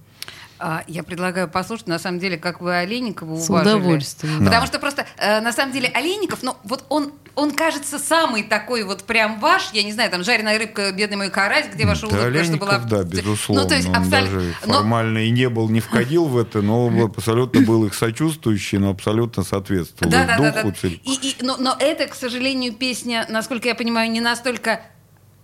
А, 0.61 0.83
я 0.87 1.03
предлагаю 1.03 1.47
послушать, 1.47 1.87
на 1.87 1.99
самом 1.99 2.19
деле, 2.19 2.37
как 2.37 2.59
вы 2.59 2.75
Олейникова 2.75 3.37
С 3.37 3.49
уважили. 3.49 3.75
удовольствием. 3.75 4.43
Потому 4.45 4.67
что 4.67 4.77
просто, 4.79 5.05
э, 5.17 5.39
на 5.39 5.53
самом 5.53 5.71
деле, 5.71 5.87
Олейников, 5.87 6.43
ну, 6.43 6.57
вот 6.65 6.83
он, 6.89 7.13
он 7.35 7.51
кажется 7.51 7.97
самый 7.97 8.43
такой 8.43 8.83
вот 8.83 9.05
прям 9.05 9.39
ваш, 9.39 9.69
я 9.71 9.83
не 9.83 9.93
знаю, 9.93 10.11
там, 10.11 10.21
жареная 10.23 10.59
рыбка, 10.59 10.91
бедный 10.91 11.15
мой 11.15 11.29
карась, 11.29 11.67
где 11.73 11.85
ваша 11.85 12.01
Да, 12.01 12.07
улыбка, 12.07 12.29
что 12.29 12.39
Олейников, 12.39 12.67
была... 12.67 12.77
да, 12.79 13.03
безусловно. 13.03 13.63
Ну, 13.63 13.69
то 13.69 13.75
есть, 13.75 13.87
он 13.87 13.95
абсолютно... 13.95 14.35
даже 14.37 14.55
но- 14.65 14.73
формально 14.73 15.17
и 15.19 15.29
не 15.29 15.47
был, 15.49 15.69
не 15.69 15.79
входил 15.79 16.25
в 16.25 16.37
это, 16.37 16.61
но 16.61 16.91
абсолютно 17.05 17.61
был 17.61 17.85
их 17.85 17.93
сочувствующий, 17.93 18.79
но 18.79 18.89
абсолютно 18.89 19.43
соответствовал 19.43 20.11
Да, 20.11 20.25
да, 20.25 20.37
да, 20.37 20.51
духу. 20.51 20.67
да. 20.71 20.75
цель- 20.81 21.01
И, 21.05 21.13
и- 21.13 21.35
но, 21.41 21.55
но 21.57 21.73
это, 21.79 22.05
к 22.07 22.15
сожалению, 22.15 22.73
песня, 22.73 23.25
насколько 23.29 23.69
я 23.69 23.75
понимаю, 23.75 24.11
не 24.11 24.19
настолько 24.19 24.81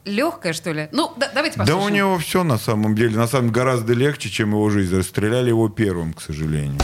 легкая, 0.06 0.54
что 0.54 0.72
ли. 0.72 0.88
Ну, 0.92 1.12
да- 1.18 1.30
давайте 1.34 1.58
Да 1.58 1.64
послушаем. 1.66 1.86
у 1.86 1.96
него 1.96 2.18
все 2.20 2.44
на 2.44 2.58
самом 2.58 2.96
деле, 2.96 3.18
на 3.18 3.28
самом 3.28 3.48
деле 3.50 3.56
гораздо 3.56 3.94
легче, 3.94 4.30
чем 4.30 4.52
его 4.52 4.70
жизнь. 4.70 4.96
Расстреляли 4.96 5.50
его 5.50 5.68
первым, 5.70 6.14
к 6.14 6.22
сожалению. 6.22 6.80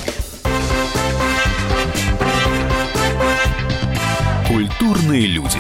Культурные 4.47 5.27
люди. 5.27 5.59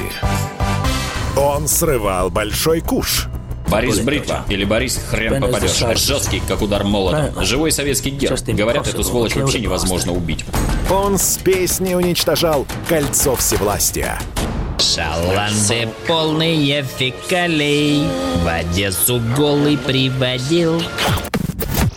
Он 1.37 1.67
срывал 1.67 2.29
большой 2.29 2.81
куш. 2.81 3.27
Борис 3.69 3.99
Бритва 3.99 4.43
или 4.49 4.65
Борис 4.65 4.99
Хрен 5.09 5.39
попадешь. 5.41 5.77
Жесткий, 5.97 6.41
как 6.45 6.61
удар 6.61 6.83
молотом. 6.83 7.41
Живой 7.45 7.71
советский 7.71 8.09
герб. 8.09 8.37
Говорят, 8.47 8.87
эту 8.87 9.03
сволочь 9.03 9.35
вообще 9.35 9.61
невозможно 9.61 10.11
убить. 10.11 10.43
Он 10.89 11.17
с 11.17 11.37
песней 11.37 11.95
уничтожал 11.95 12.67
кольцо 12.89 13.35
всевластия. 13.37 14.19
Шаланды 14.81 15.87
полные 16.07 16.81
фекалей. 16.81 18.03
В 18.43 18.47
Одессу 18.47 19.21
голый 19.37 19.77
приводил 19.77 20.81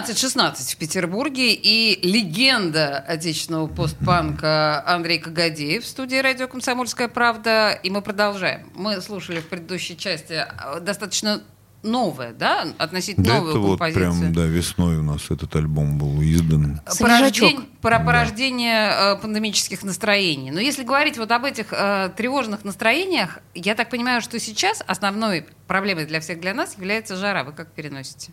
13-16 0.00 0.72
в 0.72 0.76
Петербурге 0.78 1.52
и 1.52 2.00
легенда 2.06 2.98
отечественного 2.98 3.66
постпанка 3.66 4.82
Андрей 4.86 5.18
Кагадеев 5.18 5.84
в 5.84 5.86
студии 5.86 6.16
радио 6.16 6.48
«Комсомольская 6.48 7.08
правда». 7.08 7.72
И 7.82 7.90
мы 7.90 8.00
продолжаем. 8.00 8.70
Мы 8.74 9.02
слушали 9.02 9.40
в 9.40 9.48
предыдущей 9.48 9.98
части 9.98 10.32
э, 10.32 10.80
достаточно 10.80 11.42
новое, 11.82 12.32
да, 12.32 12.68
относительно 12.78 13.26
Да, 13.26 13.34
новую 13.34 13.50
это 13.50 13.58
вот 13.58 13.68
композицию. 13.80 14.12
прям, 14.20 14.32
да, 14.32 14.44
весной 14.46 14.96
у 14.96 15.02
нас 15.02 15.30
этот 15.30 15.54
альбом 15.56 15.98
был 15.98 16.22
издан. 16.22 16.80
порождень- 16.98 17.68
про 17.82 17.98
порождение 18.00 18.92
э, 18.92 19.16
пандемических 19.16 19.82
настроений. 19.82 20.50
Но 20.52 20.60
если 20.60 20.84
говорить 20.84 21.18
вот 21.18 21.30
об 21.32 21.44
этих 21.44 21.66
э, 21.70 22.10
тревожных 22.16 22.64
настроениях, 22.64 23.40
я 23.54 23.74
так 23.74 23.90
понимаю, 23.90 24.22
что 24.22 24.40
сейчас 24.40 24.82
основной 24.86 25.44
проблемой 25.66 26.06
для 26.06 26.20
всех 26.20 26.40
для 26.40 26.54
нас 26.54 26.78
является 26.78 27.14
жара. 27.16 27.44
Вы 27.44 27.52
как 27.52 27.70
переносите? 27.72 28.32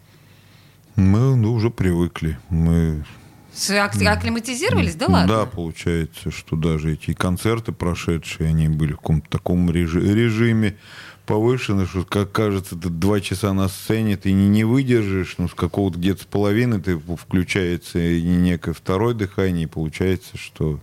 Мы 0.99 1.35
ну, 1.37 1.53
уже 1.53 1.69
привыкли. 1.69 2.37
Мы 2.49 3.03
Акклиматизировались? 4.11 4.95
Да 4.95 5.07
ладно? 5.07 5.27
Да, 5.27 5.45
получается, 5.45 6.29
что 6.29 6.55
даже 6.55 6.93
эти 6.93 7.13
концерты 7.13 7.71
прошедшие, 7.71 8.49
они 8.49 8.67
были 8.67 8.93
в 8.93 8.97
каком-то 8.97 9.29
таком 9.29 9.71
режи- 9.71 10.01
режиме 10.01 10.77
повышенном, 11.25 11.87
что, 11.87 12.03
как 12.03 12.31
кажется, 12.31 12.75
ты 12.75 12.89
два 12.89 13.21
часа 13.21 13.53
на 13.53 13.67
сцене, 13.69 14.17
ты 14.17 14.31
не, 14.33 14.47
не 14.49 14.63
выдержишь, 14.63 15.35
ну, 15.37 15.47
с 15.47 15.53
какого-то 15.53 15.99
где-то 15.99 16.23
с 16.23 16.25
половины 16.25 16.81
ты 16.81 16.97
включается 16.97 17.99
некое 17.99 18.73
второе 18.73 19.13
дыхание, 19.13 19.63
и 19.63 19.67
получается, 19.67 20.37
что 20.37 20.79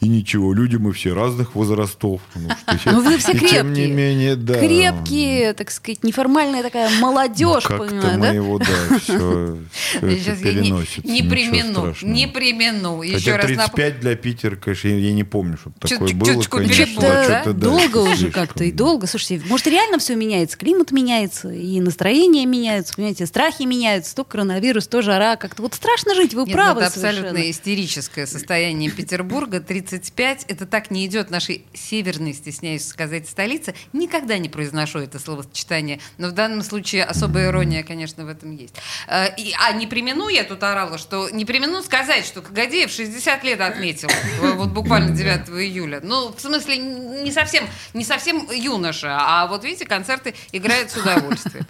и 0.00 0.08
ничего, 0.08 0.52
люди 0.52 0.76
мы 0.76 0.92
все 0.92 1.14
разных 1.14 1.54
возрастов. 1.54 2.20
Ну, 2.34 2.48
что 2.78 2.92
Ну 2.92 3.00
вы 3.02 3.16
все 3.18 3.32
и 3.32 3.38
крепкие. 3.38 3.60
Тем 3.60 3.72
не 3.72 3.86
менее, 3.86 4.36
да. 4.36 4.58
Крепкие, 4.58 5.52
так 5.54 5.70
сказать, 5.70 6.04
неформальная 6.04 6.62
такая 6.62 6.90
молодежь, 7.00 7.64
Как-то 7.64 7.86
понимаю, 7.86 8.18
мы 8.18 8.26
да? 8.26 8.32
его, 8.32 8.58
да, 8.58 8.98
все, 9.02 9.58
Сейчас 10.00 10.40
я 10.40 10.52
не, 10.52 11.22
примену, 11.22 11.72
страшного. 11.72 12.12
не 12.12 12.26
примену. 12.26 13.02
Еще 13.02 13.32
Хотя 13.32 13.36
раз 13.38 13.46
нап- 13.52 13.56
35 13.74 14.00
для 14.00 14.16
Питера, 14.16 14.56
конечно, 14.56 14.88
я, 14.88 14.98
я 14.98 15.12
не 15.12 15.24
помню, 15.24 15.56
что 15.58 15.70
такое 15.80 16.08
Чуть- 16.08 16.16
было. 16.16 16.42
Что-то 16.42 17.00
да? 17.00 17.24
что-то, 17.24 17.52
да, 17.52 17.52
долго 17.52 17.98
уже 17.98 18.16
слишком. 18.16 18.46
как-то 18.46 18.64
и 18.64 18.72
долго. 18.72 19.06
Слушайте, 19.06 19.44
может, 19.48 19.66
реально 19.66 19.98
все 19.98 20.14
меняется, 20.16 20.56
климат 20.58 20.90
меняется, 20.92 21.50
и 21.52 21.80
настроение 21.80 22.46
меняется, 22.46 22.94
понимаете, 22.94 23.26
страхи 23.26 23.62
меняются, 23.62 24.14
то 24.14 24.24
коронавирус, 24.24 24.86
то 24.88 25.02
жара, 25.02 25.36
как-то 25.36 25.62
вот 25.62 25.74
страшно 25.74 26.14
жить, 26.14 26.34
вы 26.34 26.40
Нет, 26.42 26.48
ну, 26.48 26.52
правы 26.54 26.80
это 26.82 26.88
абсолютно 26.88 27.30
совершенно. 27.30 27.50
истерическое 27.50 28.26
состояние 28.26 28.90
Петербурга. 28.90 29.60
35. 29.88 30.44
Это 30.48 30.66
так 30.66 30.90
не 30.90 31.06
идет 31.06 31.30
нашей 31.30 31.64
северной, 31.74 32.32
стесняюсь 32.34 32.86
сказать, 32.86 33.28
столице. 33.28 33.74
Никогда 33.92 34.38
не 34.38 34.48
произношу 34.48 34.98
это 34.98 35.18
словосочетание. 35.18 36.00
Но 36.18 36.28
в 36.28 36.32
данном 36.32 36.62
случае 36.62 37.04
особая 37.04 37.48
ирония, 37.48 37.82
конечно, 37.82 38.24
в 38.24 38.28
этом 38.28 38.50
есть. 38.56 38.74
Э, 39.06 39.34
и- 39.36 39.54
а 39.60 39.72
не 39.72 39.86
примену, 39.86 40.28
я 40.28 40.44
тут 40.44 40.62
орала, 40.62 40.98
что 40.98 41.28
не 41.30 41.44
примену 41.44 41.82
сказать, 41.82 42.24
что 42.26 42.42
Кагадеев 42.42 42.90
60 42.90 43.44
лет 43.44 43.60
отметил. 43.60 44.08
э, 44.08 44.52
Вот 44.54 44.70
буквально 44.70 45.10
9 45.14 45.48
июля. 45.62 46.00
Ну, 46.02 46.32
в 46.34 46.40
смысле, 46.40 46.76
не 46.78 47.30
совсем, 47.32 47.64
не 47.92 48.04
совсем 48.04 48.48
юноша. 48.50 49.16
А 49.20 49.46
вот 49.46 49.64
видите, 49.64 49.84
концерты 49.86 50.34
играют 50.52 50.90
с 50.90 50.96
удовольствием. 50.96 51.66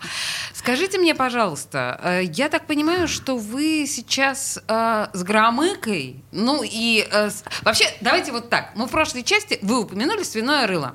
Скажите 0.52 0.98
мне, 0.98 1.14
пожалуйста, 1.14 2.00
э, 2.02 2.22
я 2.24 2.48
так 2.48 2.66
понимаю, 2.66 3.08
что 3.08 3.36
вы 3.36 3.86
сейчас 3.88 4.58
э, 4.68 5.06
с 5.12 5.22
громыкой, 5.22 6.16
ну 6.32 6.62
и 6.64 7.06
э, 7.10 7.30
с- 7.30 7.44
вообще, 7.62 7.86
давайте 8.04 8.32
вот 8.32 8.50
так. 8.50 8.70
Мы 8.76 8.86
в 8.86 8.90
прошлой 8.90 9.22
части 9.22 9.58
вы 9.62 9.80
упомянули 9.80 10.22
свиное 10.22 10.66
рыло. 10.66 10.94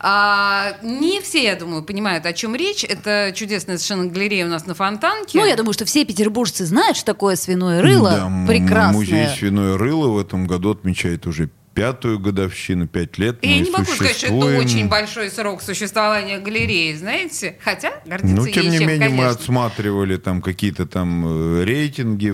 А, 0.00 0.76
не 0.82 1.20
все, 1.20 1.42
я 1.42 1.56
думаю, 1.56 1.82
понимают, 1.82 2.24
о 2.24 2.32
чем 2.32 2.54
речь. 2.54 2.84
Это 2.84 3.32
чудесная 3.34 3.78
совершенно 3.78 4.06
галерея 4.06 4.46
у 4.46 4.48
нас 4.48 4.66
на 4.66 4.74
Фонтанке. 4.74 5.38
Ну, 5.38 5.44
я 5.44 5.56
думаю, 5.56 5.72
что 5.72 5.84
все 5.84 6.04
петербуржцы 6.04 6.64
знают, 6.66 6.96
что 6.96 7.06
такое 7.06 7.34
свиное 7.34 7.82
рыло. 7.82 8.10
Да, 8.10 8.46
Прекрасное. 8.46 8.92
Музей 8.92 9.26
свиное 9.36 9.76
рыло 9.76 10.08
в 10.08 10.18
этом 10.18 10.46
году 10.46 10.70
отмечает 10.70 11.26
уже 11.26 11.50
пятую 11.78 12.18
годовщину, 12.18 12.86
пять 12.86 13.18
лет. 13.18 13.38
И 13.42 13.48
я 13.48 13.56
мы 13.56 13.62
не 13.62 13.70
могу 13.70 13.84
сказать, 13.92 14.16
что 14.16 14.26
это 14.26 14.58
очень 14.58 14.88
большой 14.88 15.30
срок 15.30 15.62
существования 15.62 16.38
галереи, 16.38 16.94
знаете? 16.94 17.56
Хотя 17.62 17.92
гордиться 18.04 18.36
Ну, 18.36 18.48
тем 18.48 18.70
не 18.70 18.78
чем, 18.78 18.88
менее, 18.88 19.08
мы 19.08 19.16
конечно. 19.16 19.30
отсматривали 19.30 20.16
там 20.16 20.42
какие-то 20.42 20.86
там 20.86 21.24
э, 21.26 21.64
рейтинги 21.64 22.30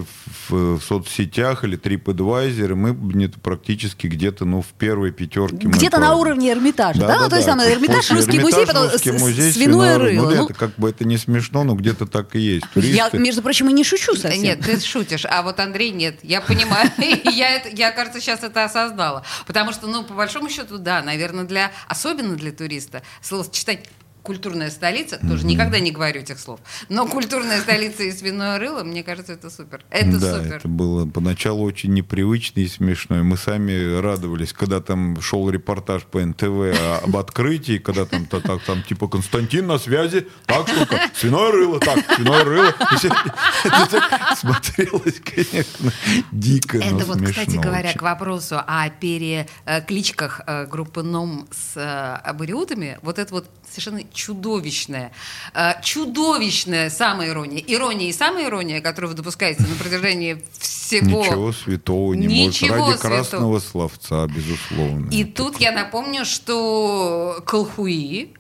в, 0.49 0.79
в 0.79 0.81
соцсетях 0.83 1.65
или 1.65 1.79
TripAdvisor, 1.79 2.71
и 2.73 2.75
мы 2.75 2.93
где-то 2.93 3.39
практически 3.41 4.07
где-то, 4.07 4.45
ну, 4.45 4.63
в 4.63 4.67
первой 4.79 5.13
пятерке. 5.13 5.69
мы 5.69 5.75
Где-то 5.75 5.99
на 5.99 6.15
уровне 6.17 6.53
Эрмитажа, 6.53 7.01
да? 7.01 7.19
Ну, 7.21 7.29
то 7.29 7.37
есть 7.37 7.47
там 7.47 7.61
Эрмитаж, 7.61 8.11
Русский 8.11 8.41
музей, 8.41 8.67
потом 8.67 8.91
Русский 8.91 9.13
музей, 9.13 9.53
свиное 9.53 9.99
рыло. 9.99 10.23
Ну, 10.25 10.31
да, 10.31 10.37
Ну, 10.37 10.45
это 10.45 10.55
как 10.55 10.75
бы 10.77 10.89
это 10.91 11.05
не 11.05 11.19
смешно, 11.19 11.65
но 11.65 11.75
где-то 11.75 12.07
так 12.07 12.35
и 12.37 12.41
есть. 12.41 12.65
Я, 12.75 13.09
Туристы- 13.09 13.19
между 13.19 13.43
прочим, 13.43 13.69
и 13.69 13.73
не 13.73 13.85
шучу 13.85 14.15
Да 14.15 14.21
совсем. 14.21 14.43
Нет, 14.43 14.61
ты 14.61 14.81
шутишь, 14.81 15.27
а 15.29 15.43
вот 15.43 15.61
Андрей 15.61 15.91
нет. 15.91 16.17
Я 16.23 16.41
понимаю, 16.41 16.91
я, 17.25 17.57
это, 17.57 17.69
я, 17.71 17.91
кажется, 17.91 18.21
сейчас 18.21 18.43
это 18.43 18.65
осознала. 18.65 19.25
Потому 19.47 19.73
что, 19.73 19.87
ну, 19.87 20.05
по 20.05 20.15
большому 20.15 20.49
счету, 20.51 20.79
да, 20.79 21.03
наверное, 21.03 21.45
для, 21.45 21.73
особенно 21.89 22.37
для 22.37 22.53
туриста, 22.53 23.03
словосочетание 23.23 23.85
культурная 24.25 24.71
столица, 24.71 25.19
тоже 25.19 25.47
никогда 25.47 25.79
не 25.79 25.93
говорю 25.93 26.23
этих 26.23 26.41
слов, 26.41 26.59
но 26.89 27.07
культурная 27.07 27.61
столица 27.61 28.05
и 28.05 28.11
свиное 28.11 28.59
рыло, 28.59 28.83
мне 28.83 29.05
кажется, 29.05 29.35
это 29.35 29.51
супер. 29.51 29.85
Это 29.91 30.19
да, 30.19 30.39
супер. 30.39 30.57
это 30.57 30.69
было 30.69 31.07
поначалу 31.07 31.63
очень 31.63 31.93
непривычно 31.93 32.61
и 32.61 32.67
смешно. 32.67 33.23
Мы 33.23 33.37
сами 33.37 34.01
радовались, 34.01 34.55
когда 34.55 34.81
там 34.81 35.21
шел 35.21 35.49
репортаж 35.51 36.05
по 36.05 36.25
НТВ 36.25 37.05
об 37.05 37.17
открытии, 37.19 37.77
когда 37.77 38.07
там, 38.07 38.25
та- 38.25 38.41
так, 38.41 38.63
там 38.63 38.83
типа 38.83 39.09
Константин 39.09 39.67
на 39.67 39.79
связи, 39.79 40.27
так 40.47 40.69
штука, 40.69 40.99
свиное 41.15 41.53
рыло, 41.53 41.79
так, 41.79 41.99
свиное 42.17 42.45
рыло. 42.45 42.75
Смотрелось, 44.37 45.21
конечно, 45.21 45.93
дико, 46.33 46.79
Это 46.79 47.05
вот, 47.05 47.21
кстати 47.23 47.57
говоря, 47.57 47.93
к 47.93 48.01
вопросу 48.01 48.57
о 48.57 48.89
перекличках 48.89 50.41
э, 50.47 50.65
группы 50.65 51.03
НОМ 51.03 51.47
с 51.51 51.77
э, 51.77 52.17
абориутами, 52.25 52.99
вот 53.03 53.19
это 53.19 53.35
вот 53.35 53.51
совершенно 53.69 54.03
чудовищная, 54.15 55.13
э, 55.53 55.83
чудовищная 55.83 56.89
самоирония, 56.89 57.63
ирония 57.67 58.09
и 58.09 58.13
самоирония, 58.13 58.81
которую 58.81 59.11
вы 59.11 59.17
допускаете 59.17 59.63
на 59.63 59.75
протяжении 59.77 60.43
всего... 60.59 61.25
Ничего 61.25 61.53
святого 61.53 62.15
не 62.15 62.27
Ничего 62.27 62.77
может. 62.77 62.87
Ради 62.87 62.99
святого. 62.99 63.17
красного 63.17 63.59
словца, 63.59 64.27
безусловно. 64.27 65.11
И 65.11 65.25
тут 65.25 65.61
я 65.61 65.73
напомню, 65.73 66.25
что 66.25 67.43
Колхуи 67.45 68.35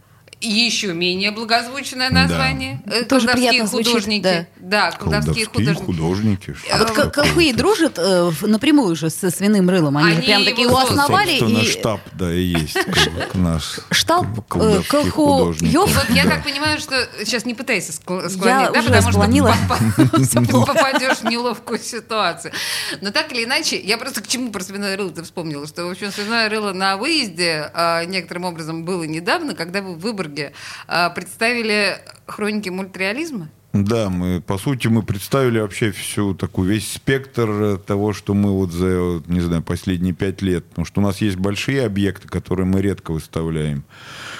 еще 0.45 0.93
менее 0.93 1.31
благозвучное 1.31 2.11
название. 2.11 2.83
Э, 2.87 3.03
Тоже 3.05 3.29
приятно 3.29 3.67
звучит, 3.67 3.89
художники. 3.89 4.47
Да, 4.57 4.91
колдовские 4.93 5.47
Колдовские 5.47 5.75
художники. 5.75 5.85
художники. 5.85 6.57
А 6.73 6.79
вот 6.79 6.91
колхуи 7.13 7.53
дружат 7.53 7.99
э, 7.99 8.31
напрямую 8.43 8.97
же 8.97 9.11
со 9.11 9.31
свиным 9.31 9.69
рылом. 9.71 9.97
Они, 9.97 10.11
же 10.11 10.17
Они 10.17 10.27
прям 10.27 10.45
такие 10.45 10.67
его 10.69 10.79
основали. 10.79 11.39
Собственно, 11.39 11.63
И 11.63 11.67
штаб, 11.69 12.01
да, 12.13 12.33
и 12.33 12.43
есть 12.43 12.77
наш 13.35 13.81
штаб 13.91 14.27
э, 14.55 14.83
колху 14.89 15.55
вот 15.55 16.11
я 16.11 16.25
Да. 16.25 16.31
так 16.31 16.45
понимаю, 16.45 16.79
что 16.79 17.09
сейчас 17.25 17.45
не 17.45 17.55
пытайся 17.55 17.93
склонить, 17.93 18.39
да, 18.41 18.71
уже 18.71 18.91
потому 18.91 19.13
что 19.13 19.21
поп- 19.69 20.67
попадешь 20.67 21.19
в 21.19 21.25
неловкую 21.25 21.79
ситуацию. 21.79 22.53
Но 23.01 23.11
так 23.11 23.33
или 23.33 23.45
иначе, 23.45 23.79
я 23.81 23.99
просто 23.99 24.21
к 24.23 24.27
чему 24.27 24.51
про 24.51 24.63
свиное 24.63 24.97
рыло 24.97 25.13
вспомнила, 25.23 25.67
что, 25.67 25.87
в 25.87 25.91
общем, 25.91 26.11
свиное 26.13 26.49
рыло 26.49 26.73
на 26.73 26.97
выезде 26.97 27.71
а, 27.75 28.05
некоторым 28.05 28.45
образом 28.45 28.85
было 28.85 29.05
недавно, 29.05 29.55
когда 29.55 29.81
вы 29.83 29.95
в 29.95 30.07
Выборге 30.35 30.53
а, 30.89 31.11
представили 31.11 31.99
хроники 32.27 32.69
мультреализма. 32.69 33.51
Да, 33.75 34.09
мы, 34.09 34.41
по 34.41 34.57
сути, 34.57 34.87
мы 34.87 35.03
представили 35.03 35.59
вообще 35.59 35.91
всю 35.91 36.33
такую, 36.33 36.71
весь 36.71 36.93
спектр 36.93 37.51
э, 37.51 37.77
того, 37.85 38.13
что 38.13 38.33
мы 38.33 38.53
вот 38.53 38.71
за, 38.71 39.21
не 39.27 39.41
знаю, 39.41 39.65
последние 39.65 40.15
пять 40.15 40.43
лет, 40.43 40.65
потому 40.67 40.87
что 40.87 41.01
у 41.01 41.05
нас 41.05 41.21
есть 41.21 41.37
большие 41.39 41.85
объекты, 41.85 42.29
которые 42.29 42.67
мы 42.67 42.81
редко 42.81 43.11
выставляем, 43.11 43.83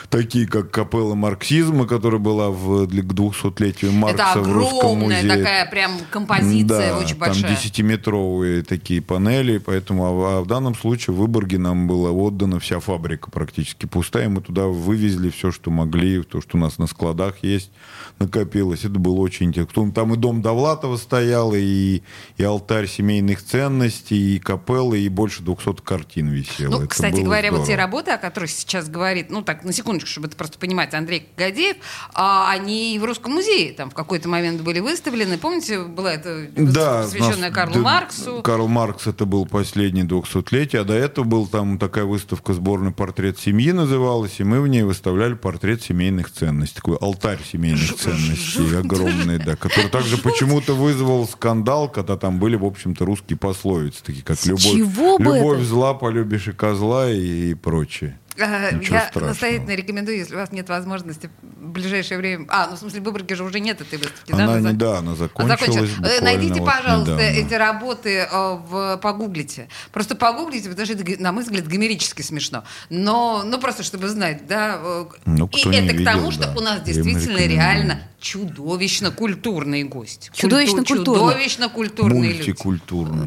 такие 0.09 0.47
как 0.47 0.71
капелла 0.71 1.17
марксизма, 1.17 1.89
которая 1.89 2.21
была 2.21 2.51
в, 2.51 2.87
для, 2.87 3.03
к 3.03 3.07
200-летию 3.07 3.91
Маркса 3.91 4.25
Это 4.37 4.41
в 4.41 4.53
Русском 4.53 4.79
огромная 4.79 5.23
музее. 5.23 5.37
такая 5.37 5.69
прям 5.69 5.91
композиция, 6.13 6.93
да, 6.93 6.99
очень 6.99 7.19
там 7.19 7.19
большая. 7.19 7.57
10-метровые 7.57 8.63
такие 8.63 9.03
панели, 9.03 9.59
поэтому 9.59 10.05
а, 10.05 10.39
а 10.39 10.41
в 10.43 10.47
данном 10.47 10.77
случае 10.77 11.13
в 11.13 11.19
Выборге 11.19 11.59
нам 11.59 11.89
была 11.89 12.13
отдана 12.13 12.61
вся 12.61 12.79
фабрика 12.79 13.33
практически 13.33 13.87
пустая, 13.87 14.29
мы 14.29 14.43
туда 14.43 14.67
вывезли 14.67 15.31
все, 15.31 15.51
что 15.51 15.73
могли, 15.73 16.23
то, 16.23 16.41
что 16.41 16.57
у 16.57 16.61
нас 16.61 16.79
на 16.79 16.87
складах 16.87 17.43
есть, 17.43 17.73
накопилось. 18.21 18.85
Это 18.85 19.01
было 19.01 19.24
очень 19.25 19.47
интересно. 19.47 19.91
Там 19.93 20.15
и 20.15 20.17
дом 20.17 20.43
Довлатова 20.43 20.97
стоял, 20.97 21.53
и, 21.55 22.03
и 22.37 22.43
алтарь 22.43 22.87
семейных 22.87 23.43
ценностей, 23.45 24.37
и 24.37 24.39
капелла, 24.39 24.95
и 24.95 25.09
больше 25.09 25.43
200 25.43 25.83
картин 25.83 26.29
висело. 26.29 26.71
Ну, 26.71 26.79
Это 26.79 26.89
кстати 26.89 27.21
говоря, 27.21 27.51
вот 27.51 27.61
те 27.61 27.65
здорово. 27.65 27.83
работы, 27.83 28.11
о 28.13 28.19
которых 28.19 28.51
сейчас 28.51 28.89
говорит, 28.89 29.31
ну 29.31 29.43
так, 29.43 29.65
на 29.65 29.73
секундочку, 29.73 30.09
чтобы 30.11 30.29
это 30.29 30.37
просто 30.37 30.59
понимать, 30.59 30.95
Андрей 30.95 31.29
Гадеев, 31.37 31.77
а, 32.15 32.51
они 32.51 32.95
и 32.95 32.99
в 32.99 33.05
Русском 33.05 33.33
музее 33.33 33.73
там 33.73 33.91
в 33.91 33.95
какой-то 33.95 34.29
момент 34.29 34.61
были 34.63 34.81
выставлены. 34.81 35.39
Помните, 35.39 35.81
была 35.83 36.13
это 36.15 36.47
Да, 36.57 37.03
посвященная 37.03 37.49
нас- 37.51 37.55
Карлу 37.55 37.75
да, 37.75 37.81
Марксу? 37.81 38.43
Карл 38.43 38.69
Маркс 38.69 39.07
это 39.07 39.25
был 39.25 39.47
последний 39.47 40.03
200-летие, 40.05 40.81
а 40.81 40.85
до 40.85 40.95
этого 40.95 41.25
был 41.25 41.47
там 41.47 41.79
такая 41.79 42.05
выставка 42.05 42.53
«Сборный 42.55 42.93
портрет 42.93 43.39
семьи» 43.39 43.73
называлась, 43.73 44.39
и 44.41 44.45
мы 44.45 44.61
в 44.61 44.69
ней 44.69 44.83
выставляли 44.83 45.35
портрет 45.35 45.83
семейных 45.83 46.31
ценностей, 46.31 46.77
такой 46.77 46.97
алтарь 46.97 47.39
семейных 47.51 47.95
ценностей 47.97 48.77
огромный, 48.77 49.14
да, 49.45 49.57
который 49.57 49.91
также 49.91 50.19
почему-то 50.19 50.75
вызвал 50.75 51.27
скандал, 51.27 51.89
когда 51.89 52.17
там 52.17 52.39
были, 52.39 52.57
в 52.57 52.65
общем-то, 52.65 53.05
русские 53.05 53.39
пословицы, 53.39 54.03
такие 54.05 54.25
как 54.25 54.45
«любовь, 54.45 55.19
любовь 55.19 55.63
зла, 55.63 55.95
полюбишь 55.95 56.49
и 56.49 56.53
козла» 56.53 57.11
и, 57.11 57.51
и 57.51 57.55
прочее. 57.55 58.19
Э, 58.37 58.75
Ничего 58.75 58.97
Я 58.97 59.03
страшного. 59.03 59.29
настоятельно 59.29 59.71
рекомендую, 59.77 60.19
если 60.19 60.35
у 60.35 60.39
вас 60.39 60.51
нет 60.53 60.69
возможности 60.69 61.31
в 61.43 61.69
ближайшее 61.69 62.19
время... 62.19 62.47
А, 62.49 62.67
ну 62.69 62.77
в 62.77 62.79
смысле, 62.79 63.01
в 63.01 63.05
Выборге 63.05 63.37
же 63.37 63.45
уже 63.45 63.61
нет 63.61 63.81
этой 63.81 63.99
выставки. 63.99 64.31
да? 64.33 64.37
Она 64.37 64.53
Она 64.55 64.61
за- 64.63 64.69
не, 64.71 64.75
да, 64.77 64.99
она 64.99 65.13
А, 65.13 65.17
закончилась. 65.17 65.61
закончилось. 65.61 65.91
Э, 66.03 66.21
Найдите, 66.23 66.61
вот 66.61 66.67
пожалуйста, 66.67 67.13
недавно. 67.15 67.23
эти 67.23 67.55
работы 67.55 68.17
э, 68.19 68.27
в, 68.31 68.97
погуглите. 69.03 69.69
Просто 69.93 70.15
погуглите, 70.17 70.69
потому 70.69 70.85
что 70.87 70.95
это, 70.95 71.23
на 71.23 71.33
мой 71.33 71.45
взгляд, 71.45 71.67
гомерически 71.69 72.23
смешно. 72.23 72.65
Но, 72.91 73.43
ну, 73.45 73.59
просто 73.59 73.83
чтобы 73.83 74.09
знать, 74.09 74.47
да. 74.47 74.81
Ну, 75.27 75.49
И 75.53 75.69
это 75.75 75.95
к 75.95 76.05
тому, 76.05 76.31
видел, 76.31 76.33
что 76.33 76.47
да. 76.47 76.55
у 76.57 76.61
нас 76.61 76.83
действительно 76.83 77.39
реально 77.39 78.01
чудовищно 78.21 79.11
культурный 79.11 79.85
гость. 79.85 80.31
Чудовищно 80.35 80.79
Культу- 80.79 80.95
культурно. 80.97 81.29
Чудовищно 81.33 81.69
культурные 81.69 82.33
люди. 82.33 82.37
Мультикультурный. 82.49 83.27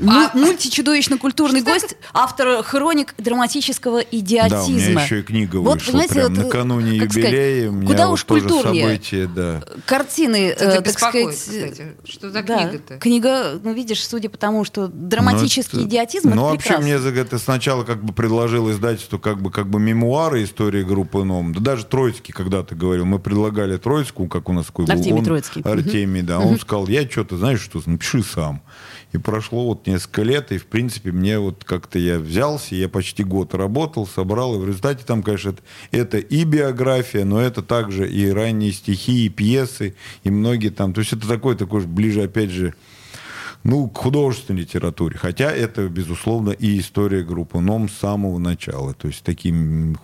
Му- 0.00 0.30
Мультичудовищно-культурный 0.34 1.62
гость, 1.62 1.96
автор 2.12 2.62
хроник 2.62 3.14
драматического 3.18 4.00
идиотизма. 4.48 4.78
Да, 4.78 4.86
у 4.86 4.90
меня 4.90 5.02
еще 5.02 5.20
и 5.20 5.22
книга 5.22 5.56
Вот, 5.56 5.74
вышла. 5.74 5.86
понимаете, 5.92 6.14
прям 6.14 6.34
вот, 6.34 6.44
накануне 6.44 6.96
сказать, 6.96 7.16
юбилея. 7.16 7.70
у 7.70 7.72
меня 7.72 7.86
куда 7.86 8.06
вот 8.08 8.12
уж 8.14 8.24
тоже 8.24 8.40
культурнее. 8.48 8.84
событие, 8.86 9.26
да. 9.26 9.62
Картины, 9.86 10.48
Это 10.48 10.64
э, 10.64 10.80
так 10.80 10.92
сказать. 10.98 11.28
кстати. 11.36 11.84
Что 12.04 12.30
за 12.30 12.42
да, 12.42 12.68
книга-то? 12.68 12.98
Книга, 12.98 13.60
ну, 13.62 13.72
видишь, 13.72 14.06
судя 14.06 14.28
по 14.28 14.38
тому, 14.38 14.64
что 14.64 14.88
драматический 14.88 15.78
Ну, 15.80 15.84
идиотизм, 15.86 16.30
Ну, 16.30 16.54
это 16.54 16.68
вообще, 16.68 16.78
мне 16.78 16.92
это 16.94 17.38
сначала 17.38 17.84
как 17.84 18.02
бы 18.04 18.12
предложил 18.12 18.70
издательство 18.70 19.18
как 19.18 19.40
бы, 19.40 19.50
как 19.50 19.68
бы 19.68 19.78
мемуары 19.80 20.42
истории 20.44 20.82
группы 20.82 21.22
НОМ. 21.24 21.54
Да 21.54 21.60
даже 21.60 21.84
Троицкий 21.84 22.32
когда-то 22.32 22.74
говорил. 22.74 23.04
Мы 23.04 23.18
предлагали 23.18 23.76
Троицкому, 23.76 24.28
как 24.28 24.48
у 24.48 24.52
нас 24.52 24.66
такой 24.66 24.86
был. 24.86 24.92
Артемий 24.92 25.18
он- 25.18 25.24
Троицкий. 25.24 25.62
Артемий, 25.62 26.22
да. 26.22 26.40
Он 26.40 26.58
сказал, 26.58 26.88
я 26.88 27.08
что-то, 27.08 27.36
знаешь 27.36 27.60
что, 27.60 27.80
напиши 27.86 28.22
сам. 28.22 28.62
И 29.12 29.18
прошло 29.18 29.66
вот 29.68 29.86
несколько 29.86 30.22
лет, 30.22 30.50
и, 30.50 30.58
в 30.58 30.66
принципе, 30.66 31.12
мне 31.12 31.38
вот 31.38 31.62
как-то 31.64 32.00
я 32.00 32.18
взялся, 32.18 32.74
я 32.74 32.88
почти 32.88 33.22
год 33.22 33.54
работал, 33.54 34.08
собрал, 34.08 34.33
и 34.56 34.58
в 34.58 34.66
результате 34.66 35.04
там, 35.04 35.22
конечно, 35.22 35.50
это, 35.50 35.62
это 35.90 36.18
и 36.18 36.44
биография, 36.44 37.24
но 37.24 37.40
это 37.40 37.62
также 37.62 38.10
и 38.10 38.30
ранние 38.30 38.72
стихи, 38.72 39.26
и 39.26 39.28
пьесы, 39.28 39.94
и 40.22 40.30
многие 40.30 40.68
там. 40.70 40.92
То 40.92 41.00
есть 41.00 41.12
это 41.12 41.26
такой, 41.28 41.56
такой 41.56 41.80
же 41.82 41.86
ближе, 41.86 42.22
опять 42.22 42.50
же, 42.50 42.74
ну, 43.62 43.88
к 43.88 43.96
художественной 43.96 44.60
литературе. 44.60 45.16
Хотя 45.18 45.50
это, 45.50 45.88
безусловно, 45.88 46.50
и 46.50 46.78
история 46.78 47.22
группы 47.22 47.60
НОМ 47.60 47.88
с 47.88 47.94
самого 47.94 48.38
начала. 48.38 48.92
То 48.94 49.08
есть 49.08 49.22
такие 49.22 49.54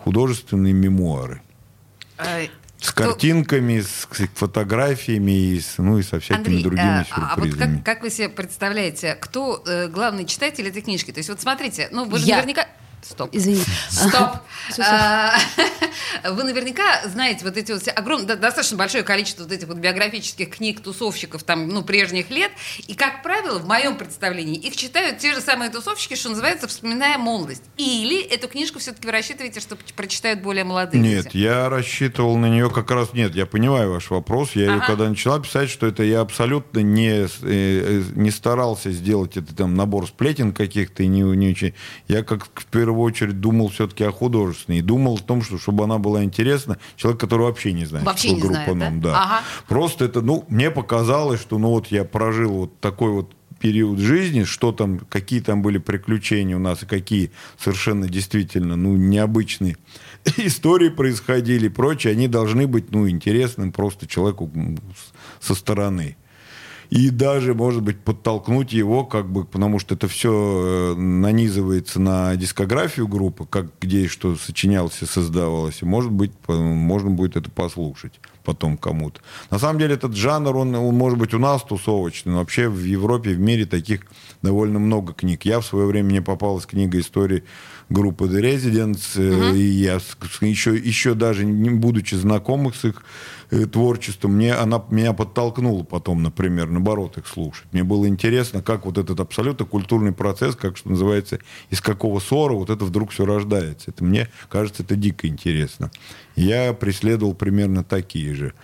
художественные 0.02 0.72
мемуары. 0.72 1.42
Э, 2.16 2.46
С 2.78 2.92
кто- 2.92 3.04
картинками, 3.04 3.80
с 3.80 4.08
фотографиями, 4.34 5.32
и 5.52 5.60
с- 5.60 5.74
ну 5.76 5.98
и 5.98 6.02
со 6.02 6.18
всякими 6.20 6.38
Андрей, 6.46 6.62
другими 6.62 6.86
а, 6.88 7.04
а 7.10 7.34
вот 7.36 7.44
сюрпризами. 7.48 7.76
как, 7.76 7.84
как 7.84 8.02
вы 8.02 8.10
себе 8.10 8.28
представляете, 8.30 9.14
кто 9.20 9.62
э, 9.66 9.88
главный 9.88 10.24
читатель 10.24 10.66
этой 10.66 10.80
книжки? 10.82 11.10
То 11.10 11.18
есть 11.18 11.28
вот 11.28 11.40
смотрите, 11.40 11.88
ну 11.92 12.06
вы 12.06 12.18
же 12.18 12.26
Я. 12.26 12.36
наверняка... 12.36 12.66
Стоп. 13.02 13.30
Извини. 13.32 13.62
Стоп. 13.88 14.38
А, 14.78 15.36
Вы 16.30 16.44
наверняка 16.44 17.08
знаете 17.08 17.44
вот 17.44 17.56
эти 17.56 17.72
вот 17.72 17.82
все 17.82 17.90
огромное, 17.90 18.36
достаточно 18.36 18.76
большое 18.76 19.02
количество 19.02 19.42
вот 19.42 19.52
этих 19.52 19.66
вот 19.66 19.78
биографических 19.78 20.50
книг 20.50 20.80
тусовщиков 20.80 21.42
там, 21.42 21.68
ну, 21.68 21.82
прежних 21.82 22.30
лет. 22.30 22.52
И, 22.86 22.94
как 22.94 23.22
правило, 23.22 23.58
в 23.58 23.66
моем 23.66 23.96
представлении, 23.96 24.56
их 24.56 24.76
читают 24.76 25.18
те 25.18 25.34
же 25.34 25.40
самые 25.40 25.70
тусовщики, 25.70 26.14
что 26.14 26.28
называется, 26.28 26.68
вспоминая 26.68 27.18
молодость. 27.18 27.62
Или 27.76 28.22
эту 28.22 28.48
книжку 28.48 28.78
все-таки 28.78 29.06
вы 29.06 29.12
рассчитываете, 29.12 29.60
что 29.60 29.76
прочитают 29.96 30.40
более 30.40 30.64
молодые 30.64 31.02
Нет, 31.02 31.24
люди? 31.26 31.36
я 31.38 31.68
рассчитывал 31.68 32.36
на 32.36 32.46
нее 32.46 32.70
как 32.70 32.90
раз... 32.90 33.12
Нет, 33.12 33.34
я 33.34 33.46
понимаю 33.46 33.92
ваш 33.92 34.10
вопрос. 34.10 34.52
Я 34.54 34.74
ее 34.74 34.80
когда 34.86 35.08
начала 35.08 35.40
писать, 35.40 35.70
что 35.70 35.86
это 35.86 36.02
я 36.02 36.20
абсолютно 36.20 36.80
не, 36.80 37.24
э, 37.24 37.28
э, 37.42 38.02
не 38.14 38.30
старался 38.30 38.90
сделать 38.90 39.36
это 39.36 39.54
там 39.54 39.74
набор 39.74 40.06
сплетен 40.06 40.52
каких-то 40.52 41.02
и 41.02 41.06
не, 41.06 41.22
не 41.22 41.50
очень... 41.50 41.74
Я 42.08 42.22
как 42.22 42.48
в 42.54 42.64
первую 42.90 43.04
очередь 43.04 43.40
думал 43.40 43.68
все-таки 43.68 44.02
о 44.02 44.10
художественной. 44.10 44.78
И 44.78 44.82
думал 44.82 45.14
о 45.14 45.18
том, 45.18 45.42
что 45.42 45.58
чтобы 45.58 45.84
она 45.84 45.98
была 45.98 46.24
интересна, 46.24 46.78
человек, 46.96 47.20
который 47.20 47.42
вообще 47.42 47.72
не 47.72 47.84
знает, 47.84 48.04
Вообще 48.04 48.28
что 48.28 48.36
не 48.36 48.40
группа 48.40 48.72
знает, 48.72 48.78
да? 48.78 48.90
«Ном», 48.90 49.00
да. 49.00 49.22
Ага. 49.22 49.42
Просто 49.68 50.04
это, 50.06 50.22
ну, 50.22 50.44
мне 50.48 50.72
показалось, 50.72 51.40
что, 51.40 51.58
ну, 51.58 51.68
вот 51.68 51.86
я 51.86 52.04
прожил 52.04 52.50
вот 52.52 52.80
такой 52.80 53.12
вот 53.12 53.32
период 53.60 54.00
жизни, 54.00 54.42
что 54.42 54.72
там, 54.72 54.98
какие 55.08 55.40
там 55.40 55.62
были 55.62 55.78
приключения 55.78 56.56
у 56.56 56.58
нас 56.58 56.82
и 56.82 56.86
какие 56.86 57.30
совершенно 57.58 58.08
действительно, 58.08 58.74
ну, 58.74 58.96
необычные 58.96 59.76
истории 60.36 60.88
происходили 60.88 61.66
и 61.66 61.68
прочее, 61.68 62.12
они 62.12 62.26
должны 62.26 62.66
быть, 62.66 62.90
ну, 62.90 63.08
интересным 63.08 63.70
просто 63.70 64.08
человеку 64.08 64.50
со 65.40 65.54
стороны. 65.54 66.16
И 66.90 67.10
даже, 67.10 67.54
может 67.54 67.82
быть, 67.82 68.00
подтолкнуть 68.00 68.72
его, 68.72 69.04
как 69.04 69.30
бы, 69.30 69.44
потому 69.44 69.78
что 69.78 69.94
это 69.94 70.08
все 70.08 70.94
нанизывается 70.96 72.00
на 72.00 72.34
дискографию 72.34 73.06
группы, 73.06 73.46
как 73.48 73.66
где 73.80 74.02
и 74.02 74.08
что 74.08 74.34
сочинялось 74.34 75.00
и 75.00 75.06
создавалось. 75.06 75.82
И, 75.82 75.84
может 75.84 76.10
быть, 76.10 76.32
можно 76.48 77.10
будет 77.10 77.36
это 77.36 77.48
послушать 77.48 78.20
потом 78.44 78.76
кому-то. 78.76 79.20
На 79.50 79.58
самом 79.58 79.78
деле, 79.78 79.94
этот 79.94 80.16
жанр, 80.16 80.56
он, 80.56 80.74
он 80.74 80.94
может 80.94 81.18
быть 81.18 81.34
у 81.34 81.38
нас 81.38 81.62
тусовочный, 81.62 82.32
но 82.32 82.38
вообще 82.38 82.68
в 82.68 82.82
Европе, 82.82 83.30
в 83.30 83.38
мире 83.38 83.66
таких 83.66 84.00
довольно 84.42 84.78
много 84.78 85.12
книг. 85.12 85.44
Я 85.44 85.60
в 85.60 85.66
свое 85.66 85.86
время, 85.86 86.08
мне 86.08 86.22
попалась 86.22 86.66
книга 86.66 86.98
истории 86.98 87.44
группы 87.90 88.24
The 88.24 88.40
Residents, 88.40 89.02
э, 89.16 89.56
и 89.56 89.62
я 89.62 90.00
еще, 90.40 90.76
еще 90.76 91.14
даже 91.14 91.44
не 91.44 91.70
будучи 91.70 92.14
знакомых 92.14 92.74
с 92.74 92.84
их 92.84 93.04
э, 93.50 93.66
творчеством, 93.66 94.34
мне, 94.34 94.54
она 94.54 94.82
меня 94.90 95.12
подтолкнула 95.12 95.82
потом, 95.84 96.22
например, 96.22 96.68
наоборот, 96.68 97.18
их 97.18 97.26
слушать. 97.26 97.66
Мне 97.72 97.84
было 97.84 98.06
интересно, 98.08 98.62
как 98.62 98.86
вот 98.86 98.98
этот 98.98 99.20
абсолютно 99.20 99.66
культурный 99.66 100.12
процесс, 100.12 100.56
как 100.56 100.76
что 100.76 100.90
называется, 100.90 101.38
из 101.70 101.80
какого 101.80 102.20
ссора 102.20 102.54
вот 102.54 102.70
это 102.70 102.84
вдруг 102.84 103.10
все 103.10 103.24
рождается. 103.24 103.90
Это 103.90 104.04
мне 104.04 104.28
кажется, 104.48 104.82
это 104.82 104.96
дико 104.96 105.26
интересно. 105.26 105.90
Я 106.36 106.72
преследовал 106.72 107.34
примерно 107.34 107.84
такие 107.84 108.34
же. 108.34 108.54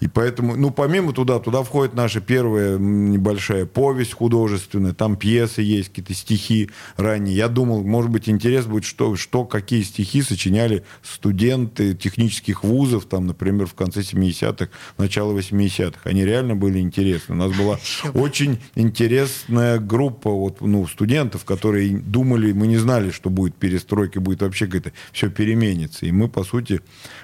И 0.00 0.08
поэтому, 0.08 0.56
ну, 0.56 0.70
помимо 0.70 1.12
туда, 1.12 1.38
туда 1.38 1.62
входит 1.62 1.94
наша 1.94 2.20
первая 2.20 2.78
небольшая 2.78 3.66
повесть 3.66 4.14
художественная, 4.14 4.94
там 4.94 5.16
пьесы 5.16 5.62
есть, 5.62 5.88
какие-то 5.90 6.14
стихи 6.14 6.70
ранние. 6.96 7.36
Я 7.36 7.48
думал, 7.48 7.84
может 7.84 8.10
быть, 8.10 8.28
интерес 8.28 8.66
будет, 8.66 8.84
что, 8.84 9.16
что 9.16 9.44
какие 9.44 9.82
стихи 9.82 10.22
сочиняли 10.22 10.84
студенты 11.02 11.94
технических 11.94 12.64
вузов, 12.64 13.04
там, 13.06 13.26
например, 13.26 13.66
в 13.66 13.74
конце 13.74 14.02
70-х, 14.42 14.68
начало 14.98 15.36
80-х. 15.36 16.00
Они 16.04 16.24
реально 16.24 16.56
были 16.56 16.78
интересны. 16.78 17.34
У 17.34 17.38
нас 17.38 17.56
была 17.56 17.78
очень 18.14 18.58
интересная 18.74 19.78
группа 19.78 20.30
вот, 20.30 20.60
ну, 20.60 20.86
студентов, 20.86 21.44
которые 21.44 21.96
думали, 21.98 22.52
мы 22.52 22.66
не 22.66 22.76
знали, 22.76 23.10
что 23.10 23.30
будет 23.30 23.54
перестройка, 23.54 24.20
будет 24.20 24.42
вообще 24.42 24.66
какое-то 24.66 24.92
все 25.12 25.30
переменится. 25.30 26.06
И 26.06 26.12
мы, 26.12 26.28
по 26.28 26.44
сути, 26.44 26.80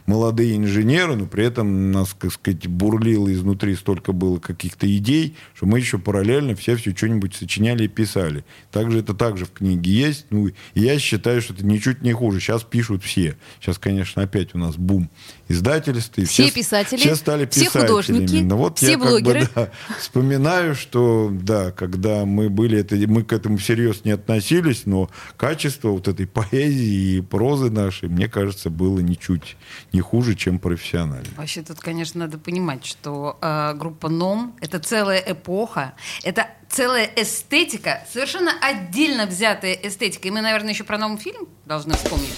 молодые 0.06 0.56
инженеры, 0.56 1.16
но 1.16 1.26
при 1.26 1.44
этом 1.44 1.92
нас, 1.92 2.16
так 2.18 2.32
сказать, 2.32 2.66
бурлило 2.66 3.32
изнутри 3.32 3.74
столько 3.74 4.12
было 4.12 4.38
каких-то 4.38 4.86
идей, 4.96 5.36
что 5.54 5.66
мы 5.66 5.78
еще 5.78 5.98
параллельно 5.98 6.54
все 6.54 6.76
все 6.76 6.94
что-нибудь 6.94 7.34
сочиняли 7.34 7.84
и 7.84 7.88
писали. 7.88 8.44
Также 8.70 8.98
это 8.98 9.14
также 9.14 9.44
в 9.44 9.52
книге 9.52 9.90
есть. 9.90 10.26
Ну, 10.30 10.50
я 10.74 10.98
считаю, 10.98 11.40
что 11.42 11.54
это 11.54 11.64
ничуть 11.64 12.02
не 12.02 12.12
хуже. 12.12 12.40
Сейчас 12.40 12.62
пишут 12.62 13.02
все. 13.02 13.36
Сейчас, 13.60 13.78
конечно, 13.78 14.22
опять 14.22 14.54
у 14.54 14.58
нас 14.58 14.76
бум 14.76 15.10
издательств. 15.52 16.18
и 16.18 16.24
Все 16.24 16.50
писатели, 16.50 16.98
все 17.00 17.14
стали 17.16 17.46
все 17.46 17.60
писателями. 17.66 17.86
художники, 17.86 18.34
Но 18.42 18.56
вот 18.56 18.78
все 18.78 18.92
я 18.92 18.98
как 18.98 19.04
бы, 19.04 19.10
блогеры. 19.10 19.48
да, 19.54 19.70
вспоминаю, 19.98 20.74
что 20.74 21.30
да, 21.30 21.70
когда 21.70 22.24
мы 22.24 22.50
были, 22.50 22.78
это, 22.78 22.96
мы 22.96 23.22
к 23.22 23.32
этому 23.32 23.56
всерьез 23.58 24.04
не 24.04 24.10
относились, 24.12 24.82
но 24.86 25.10
качество 25.36 25.88
вот 25.90 26.08
этой 26.08 26.26
поэзии 26.26 27.16
и 27.18 27.20
прозы 27.20 27.70
нашей, 27.70 28.08
мне 28.08 28.28
кажется, 28.28 28.70
было 28.70 28.98
ничуть 29.00 29.56
не 29.92 30.00
хуже, 30.00 30.34
чем 30.34 30.58
профессионально. 30.58 31.26
Вообще 31.36 31.62
тут, 31.62 31.80
конечно, 31.80 32.20
надо 32.20 32.38
понимать, 32.38 32.84
что 32.84 33.38
э, 33.40 33.74
группа 33.74 34.08
НОМ— 34.08 34.56
это 34.60 34.78
целая 34.78 35.18
эпоха, 35.18 35.92
это 36.24 36.46
целая 36.68 37.08
эстетика, 37.16 38.02
совершенно 38.10 38.52
отдельно 38.62 39.26
взятая 39.26 39.74
эстетика. 39.74 40.28
И 40.28 40.30
мы, 40.30 40.40
наверное, 40.40 40.72
еще 40.72 40.84
про 40.84 40.96
новый 40.98 41.18
фильм 41.18 41.46
должны 41.66 41.94
вспомнить. 41.94 42.32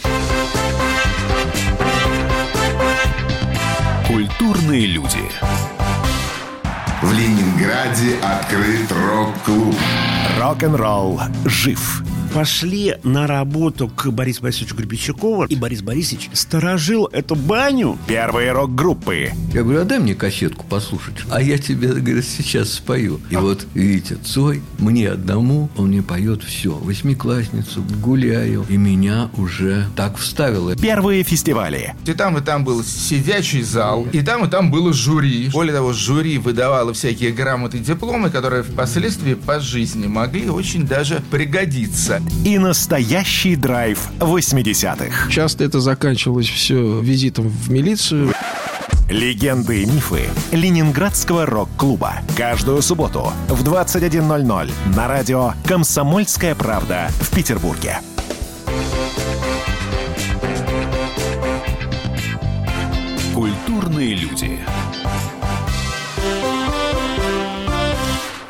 Культурные 4.06 4.86
люди. 4.86 5.84
В 7.04 7.12
Ленинграде 7.12 8.16
открыт 8.22 8.90
рок-клуб. 8.90 9.76
Рок-н-ролл 10.40 11.20
жив 11.44 12.02
пошли 12.34 12.96
на 13.04 13.28
работу 13.28 13.86
к 13.88 14.10
Борису 14.10 14.42
Борисовичу 14.42 14.74
Гребенщикову, 14.74 15.44
и 15.44 15.54
Борис 15.54 15.82
Борисович 15.82 16.30
сторожил 16.32 17.06
эту 17.12 17.36
баню. 17.36 17.96
Первые 18.08 18.50
рок-группы. 18.50 19.30
Я 19.52 19.62
говорю, 19.62 19.82
а 19.82 19.84
дай 19.84 20.00
мне 20.00 20.16
кассетку 20.16 20.66
послушать. 20.68 21.14
А 21.30 21.40
я 21.40 21.58
тебе, 21.58 21.92
говорит, 21.92 22.24
сейчас 22.24 22.72
спою. 22.72 23.20
И 23.30 23.36
вот, 23.36 23.64
видите, 23.74 24.16
Цой, 24.16 24.62
мне 24.78 25.10
одному, 25.10 25.70
он 25.76 25.88
мне 25.88 26.02
поет 26.02 26.42
все. 26.42 26.72
Восьмиклассницу, 26.72 27.84
гуляю. 28.02 28.66
И 28.68 28.76
меня 28.76 29.30
уже 29.36 29.86
так 29.94 30.16
вставило. 30.16 30.74
Первые 30.74 31.22
фестивали. 31.22 31.94
И 32.04 32.14
там, 32.14 32.36
и 32.36 32.40
там 32.40 32.64
был 32.64 32.82
сидячий 32.82 33.62
зал, 33.62 34.08
и 34.12 34.22
там, 34.22 34.44
и 34.44 34.50
там 34.50 34.72
было 34.72 34.92
жюри. 34.92 35.50
Более 35.50 35.74
того, 35.74 35.92
жюри 35.92 36.38
выдавало 36.38 36.93
всякие 36.94 37.33
грамоты 37.33 37.76
и 37.78 37.80
дипломы, 37.80 38.30
которые 38.30 38.62
впоследствии 38.62 39.35
по 39.35 39.61
жизни 39.61 40.07
могли 40.07 40.48
очень 40.48 40.87
даже 40.87 41.22
пригодиться. 41.30 42.22
и 42.44 42.59
настоящий 42.59 43.57
драйв 43.57 43.98
80-х. 44.20 45.30
Часто 45.30 45.64
это 45.64 45.80
заканчивалось 45.80 46.48
все 46.48 47.00
визитом 47.00 47.48
в 47.48 47.70
милицию. 47.70 48.33
Легенды 49.11 49.83
и 49.83 49.87
мифы 49.87 50.30
Ленинградского 50.50 51.44
рок-клуба. 51.44 52.14
Каждую 52.37 52.80
субботу 52.80 53.33
в 53.48 53.62
21.00 53.62 54.72
на 54.96 55.09
радио 55.09 55.52
«Комсомольская 55.66 56.54
правда» 56.54 57.11
в 57.20 57.35
Петербурге. 57.35 57.98
Культурные 63.35 64.14
люди. 64.14 64.61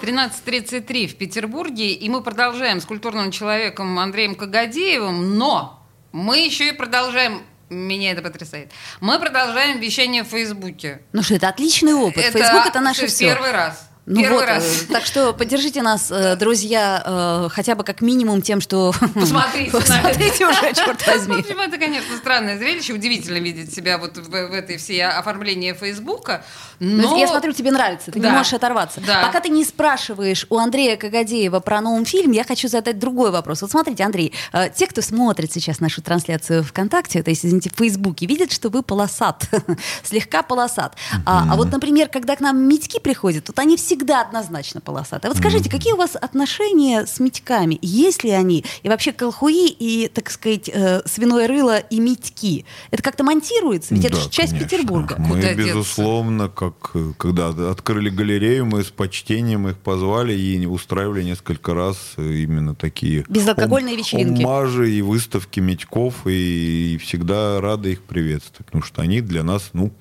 13.33 0.04 1.06
в 1.06 1.16
Петербурге, 1.16 1.92
и 1.92 2.08
мы 2.10 2.22
продолжаем 2.22 2.80
с 2.82 2.84
культурным 2.84 3.30
человеком 3.30 3.98
Андреем 3.98 4.34
Кагадеевым, 4.34 5.38
но 5.38 5.82
мы 6.12 6.40
еще 6.40 6.68
и 6.68 6.72
продолжаем 6.72 7.42
меня 7.70 8.12
это 8.12 8.20
потрясает. 8.20 8.70
Мы 9.00 9.18
продолжаем 9.18 9.80
вещание 9.80 10.22
в 10.22 10.26
Фейсбуке. 10.26 11.00
Ну 11.12 11.22
что, 11.22 11.36
это 11.36 11.48
отличный 11.48 11.94
опыт. 11.94 12.22
Это 12.22 12.38
Фейсбук 12.38 12.66
это 12.66 12.80
наше 12.80 13.06
все. 13.06 13.26
Первый 13.26 13.52
раз. 13.52 13.88
Ну 14.06 14.20
Первый 14.20 14.40
вот, 14.40 14.46
раз. 14.46 14.82
э, 14.82 14.92
так 14.92 15.06
что 15.06 15.32
поддержите 15.32 15.80
нас, 15.80 16.10
э, 16.10 16.36
друзья, 16.36 17.02
э, 17.46 17.48
хотя 17.50 17.74
бы 17.74 17.84
как 17.84 18.02
минимум 18.02 18.42
тем, 18.42 18.60
что... 18.60 18.92
Посмотрите. 19.14 19.70
Посмотрите 19.70 20.46
уже, 20.46 20.74
черт 20.74 21.00
В 21.00 21.06
возьми. 21.06 21.36
общем, 21.40 21.58
это, 21.58 21.78
конечно, 21.78 22.14
странное 22.18 22.58
зрелище. 22.58 22.92
Удивительно 22.92 23.38
видеть 23.38 23.74
себя 23.74 23.96
вот 23.96 24.18
в, 24.18 24.28
в 24.28 24.34
этой 24.52 24.76
всей 24.76 25.02
оформлении 25.06 25.72
Фейсбука. 25.72 26.44
Ну, 26.80 27.10
Но... 27.12 27.16
Я 27.16 27.28
смотрю, 27.28 27.52
тебе 27.52 27.70
нравится, 27.70 28.10
ты 28.12 28.20
Да. 28.20 28.28
не 28.28 28.36
можешь 28.36 28.52
оторваться. 28.52 29.00
Да. 29.00 29.22
Пока 29.22 29.40
ты 29.40 29.48
не 29.48 29.64
спрашиваешь 29.64 30.46
у 30.50 30.58
Андрея 30.58 30.98
Кагадеева 30.98 31.60
про 31.60 31.80
новый 31.80 32.04
фильм, 32.04 32.32
я 32.32 32.44
хочу 32.44 32.68
задать 32.68 32.98
другой 32.98 33.30
вопрос. 33.30 33.62
Вот 33.62 33.70
смотрите, 33.70 34.04
Андрей, 34.04 34.34
те, 34.76 34.86
кто 34.86 35.00
смотрит 35.00 35.50
сейчас 35.50 35.80
нашу 35.80 36.02
трансляцию 36.02 36.62
ВКонтакте, 36.64 37.22
то 37.22 37.30
есть, 37.30 37.46
извините, 37.46 37.70
в 37.70 37.78
Фейсбуке, 37.78 38.26
видят, 38.26 38.52
что 38.52 38.68
вы 38.68 38.82
полосат, 38.82 39.48
слегка 40.02 40.42
полосат. 40.42 40.94
А, 41.24 41.46
а 41.52 41.56
вот, 41.56 41.70
например, 41.72 42.08
когда 42.08 42.36
к 42.36 42.40
нам 42.40 42.58
Митьки 42.68 42.98
приходят, 43.00 43.48
вот 43.48 43.58
они 43.58 43.78
всегда 43.94 44.22
однозначно 44.22 44.80
полосатые. 44.80 45.30
Вот 45.30 45.38
скажите, 45.38 45.70
какие 45.70 45.92
у 45.92 45.96
вас 45.96 46.16
отношения 46.16 47.07
с 47.07 47.20
Митьками? 47.20 47.78
Есть 47.80 48.24
ли 48.24 48.30
они? 48.30 48.64
И 48.83 48.88
вообще 48.88 49.12
колхуи 49.12 49.68
и, 49.68 50.09
так 50.09 50.30
сказать, 50.30 50.68
э, 50.72 51.02
свиное 51.07 51.46
рыло 51.46 51.78
и 51.78 52.00
Митьки? 52.00 52.64
Это 52.90 53.02
как-то 53.04 53.22
монтируется? 53.22 53.94
Ведь 53.94 54.04
это 54.04 54.16
Да, 54.16 54.22
же 54.22 54.30
часть 54.30 54.50
конечно. 54.52 54.68
Петербурга. 54.68 55.14
Мы, 55.18 55.37
Куда 55.37 55.54
деться? 55.54 55.62
безусловно, 55.74 56.48
как 56.48 56.90
э, 56.94 57.12
когда 57.16 57.48
открыли 57.70 58.11
галерею, 58.11 58.66
мы 58.66 58.83
с 58.83 58.88
почтением 58.90 59.68
их 59.68 59.78
позвали 59.78 60.35
и 60.35 60.66
устраивали 60.66 61.22
несколько 61.22 61.72
раз 61.72 61.96
э, 62.16 62.22
именно 62.33 62.74
такие 62.74 63.24
Безалкогольные 63.28 63.94
ом- 63.94 63.98
вечеринки. 63.98 64.42
оммажи 64.42 64.90
и 64.90 65.02
выставки 65.02 65.61
Медьков, 65.61 66.26
и, 66.26 66.94
и 66.94 66.98
всегда 66.98 67.61
рады 67.61 67.92
их 67.92 68.02
приветствовать, 68.02 68.66
потому 68.66 68.83
что 68.83 69.02
они 69.02 69.20
для 69.20 69.44
нас, 69.44 69.70
ну, 69.72 69.92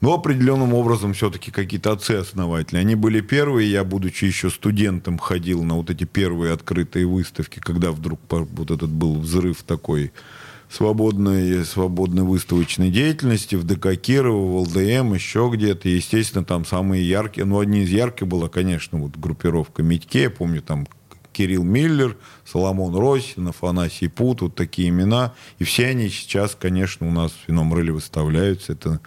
ну, 0.00 0.12
определенным 0.12 0.74
образом 0.74 1.14
все-таки 1.14 1.50
какие-то 1.50 1.92
отцы-основатели. 1.92 2.78
Они 2.78 2.94
были 2.94 3.20
первые, 3.20 3.70
я, 3.70 3.84
будучи 3.84 4.24
еще 4.24 4.50
студентом, 4.50 5.18
ходил 5.18 5.62
на 5.62 5.76
вот 5.76 5.90
эти 5.90 6.04
первые 6.04 6.52
открытые 6.52 7.06
выставки, 7.06 7.60
когда 7.60 7.92
вдруг 7.92 8.20
вот 8.28 8.70
этот 8.70 8.90
был 8.90 9.18
взрыв 9.18 9.62
такой 9.62 10.12
свободной, 10.68 11.64
свободной 11.64 12.24
выставочной 12.24 12.90
деятельности 12.90 13.54
в 13.54 13.64
ДК 13.64 13.96
Кирова, 13.96 14.46
в 14.46 14.56
ЛДМ, 14.62 15.14
еще 15.14 15.50
где-то. 15.52 15.88
Естественно, 15.88 16.44
там 16.44 16.64
самые 16.64 17.08
яркие, 17.08 17.44
ну, 17.46 17.60
одни 17.60 17.82
из 17.82 17.90
ярких 17.90 18.26
была, 18.26 18.48
конечно, 18.48 18.98
вот 18.98 19.16
группировка 19.16 19.82
Митьке, 19.82 20.22
я 20.22 20.30
помню, 20.30 20.62
там 20.62 20.86
Кирилл 21.36 21.64
Миллер, 21.64 22.16
Соломон 22.46 22.94
Росин, 22.96 23.48
Афанасий 23.48 24.08
Пут, 24.08 24.40
вот 24.40 24.54
такие 24.54 24.88
имена. 24.88 25.34
И 25.58 25.64
все 25.64 25.88
они 25.88 26.08
сейчас, 26.08 26.56
конечно, 26.58 27.06
у 27.06 27.10
нас 27.10 27.32
в 27.32 27.48
Вином 27.48 27.74
Рыле 27.74 27.92
выставляются. 27.92 28.72
Это, 28.72 29.00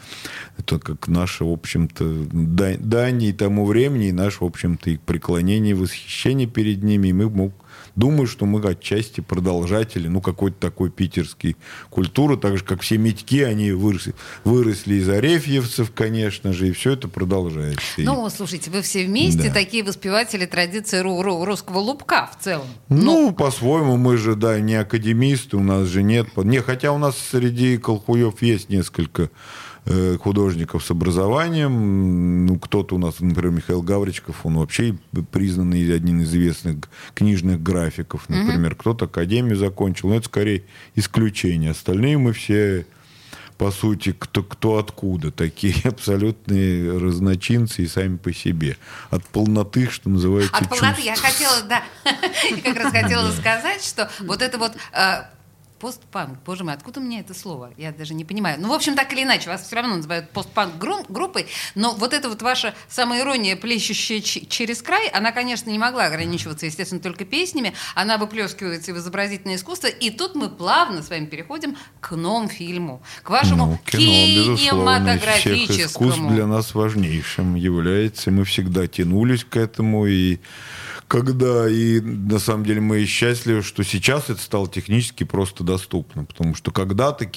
это 0.55 0.77
как 0.77 1.07
наше, 1.07 1.43
в 1.43 1.51
общем-то, 1.51 2.27
да- 2.31 2.77
дань 2.77 3.23
и 3.23 3.33
тому 3.33 3.65
времени, 3.65 4.09
и 4.09 4.11
наше, 4.11 4.43
в 4.43 4.47
общем-то, 4.47 4.91
и 4.91 4.97
преклонение, 4.97 5.73
восхищение 5.73 6.47
перед 6.47 6.83
ними. 6.83 7.07
И 7.07 7.13
мы 7.13 7.51
думаю, 7.99 8.27
что 8.27 8.45
мы 8.45 8.59
отчасти 8.67 9.21
продолжатели, 9.21 10.07
ну, 10.07 10.21
какой-то 10.21 10.57
такой 10.59 10.89
питерской 10.89 11.55
культуры, 11.89 12.37
так 12.37 12.57
же, 12.57 12.63
как 12.63 12.81
все 12.81 12.97
Митьки, 12.97 13.41
они 13.41 13.71
выросли, 13.71 14.15
выросли 14.43 14.95
из 14.95 15.09
арефьевцев, 15.09 15.91
конечно 15.93 16.53
же, 16.53 16.69
и 16.69 16.71
все 16.71 16.93
это 16.93 17.07
продолжается. 17.07 17.81
И- 17.97 18.03
Ну, 18.03 18.27
слушайте, 18.29 18.71
вы 18.71 18.81
все 18.81 19.05
вместе 19.05 19.49
Да. 19.49 19.53
такие 19.53 19.83
воспеватели 19.83 20.45
традиции 20.45 21.01
ру- 21.01 21.21
ру- 21.21 21.45
русского 21.45 21.79
лубка 21.79 22.29
в 22.39 22.43
целом. 22.43 22.67
Ну, 22.87 23.31
по-своему, 23.33 23.97
мы 23.97 24.17
же, 24.17 24.35
да, 24.35 24.59
не 24.59 24.75
академисты, 24.75 25.57
у 25.57 25.63
нас 25.63 25.87
же 25.87 26.01
нет... 26.01 26.27
Не, 26.37 26.61
хотя 26.61 26.91
у 26.93 26.97
нас 26.97 27.17
среди 27.17 27.77
колхуев 27.77 28.41
есть 28.41 28.69
несколько 28.69 29.29
художников 30.21 30.83
с 30.83 30.91
образованием. 30.91 32.45
Ну, 32.45 32.59
кто-то 32.59 32.95
у 32.95 32.97
нас, 32.97 33.19
например, 33.19 33.51
Михаил 33.51 33.81
Гавричков, 33.81 34.45
он 34.45 34.57
вообще 34.57 34.97
признанный 35.31 35.93
один 35.93 36.21
из 36.21 36.29
известных 36.29 36.77
книжных 37.15 37.61
графиков, 37.61 38.29
например. 38.29 38.75
Кто-то 38.75 39.05
академию 39.05 39.55
закончил, 39.55 40.09
но 40.09 40.15
это 40.15 40.25
скорее 40.25 40.63
исключение. 40.95 41.71
Остальные 41.71 42.17
мы 42.17 42.33
все 42.33 42.85
по 43.59 43.71
сути, 43.71 44.15
кто, 44.17 44.41
кто 44.41 44.77
откуда, 44.77 45.31
такие 45.31 45.75
абсолютные 45.83 46.97
разночинцы 46.97 47.83
и 47.83 47.87
сами 47.87 48.15
по 48.15 48.33
себе. 48.33 48.77
От 49.09 49.25
полноты, 49.25 49.89
что 49.89 50.09
называется, 50.09 50.55
От 50.55 50.69
полноты 50.69 51.03
чувств. 51.03 51.05
я 51.05 51.15
хотела, 51.15 51.61
да, 51.63 51.83
я 52.49 52.61
как 52.61 52.77
раз 52.77 52.91
хотела 52.93 53.29
сказать, 53.31 53.83
что 53.83 54.09
вот 54.21 54.41
это 54.41 54.57
вот 54.57 54.71
э, 54.93 55.23
постпанк, 55.79 56.37
боже 56.45 56.63
мой, 56.63 56.73
откуда 56.73 56.99
у 56.99 57.03
меня 57.03 57.19
это 57.21 57.33
слово? 57.33 57.71
Я 57.77 57.91
даже 57.91 58.13
не 58.13 58.25
понимаю. 58.25 58.57
Ну, 58.59 58.67
в 58.69 58.73
общем, 58.73 58.95
так 58.95 59.11
или 59.13 59.23
иначе, 59.23 59.49
вас 59.49 59.65
все 59.65 59.75
равно 59.77 59.95
называют 59.95 60.29
постпанк 60.31 60.77
гру- 60.77 61.05
группой, 61.09 61.47
но 61.75 61.93
вот 61.93 62.13
эта 62.13 62.29
вот 62.29 62.41
ваша 62.41 62.73
самоирония, 62.87 63.55
плещущая 63.55 64.19
через 64.21 64.81
край, 64.81 65.07
она, 65.09 65.31
конечно, 65.31 65.69
не 65.69 65.79
могла 65.79 66.05
ограничиваться, 66.05 66.65
естественно, 66.65 67.01
только 67.01 67.25
песнями, 67.25 67.73
она 67.95 68.17
выплескивается 68.17 68.91
и 68.91 68.93
в 68.93 68.97
изобразительное 68.97 69.55
искусство, 69.55 69.87
и 69.87 70.09
тут 70.09 70.35
мы 70.35 70.49
плавно 70.49 71.01
с 71.01 71.09
вами 71.09 71.25
переходим 71.25 71.77
к 72.01 72.11
новому 72.15 72.49
фильму, 72.49 73.01
к 73.23 73.29
вашему 73.29 73.65
Ну, 73.65 73.79
кино, 73.85 74.01
всех 74.01 74.37
искусств 74.47 74.69
кинематографическому. 74.69 76.31
для 76.31 76.45
нас 76.47 76.73
важнейшим 76.75 77.55
является. 77.55 78.31
Мы 78.31 78.43
всегда 78.43 78.87
тянулись 78.87 79.43
к 79.43 79.55
этому, 79.55 80.05
и 80.05 80.37
когда, 81.09 81.67
и 81.67 81.99
на 82.01 82.37
самом 82.37 82.63
деле 82.65 82.81
мы 82.81 83.03
счастливы, 83.05 83.63
что 83.63 83.83
сейчас 83.83 84.29
это 84.29 84.39
стало 84.39 84.69
технически 84.69 85.23
просто 85.23 85.63
доступно, 85.63 86.23
потому 86.23 86.53
что 86.53 86.69
когда-то 86.69 87.27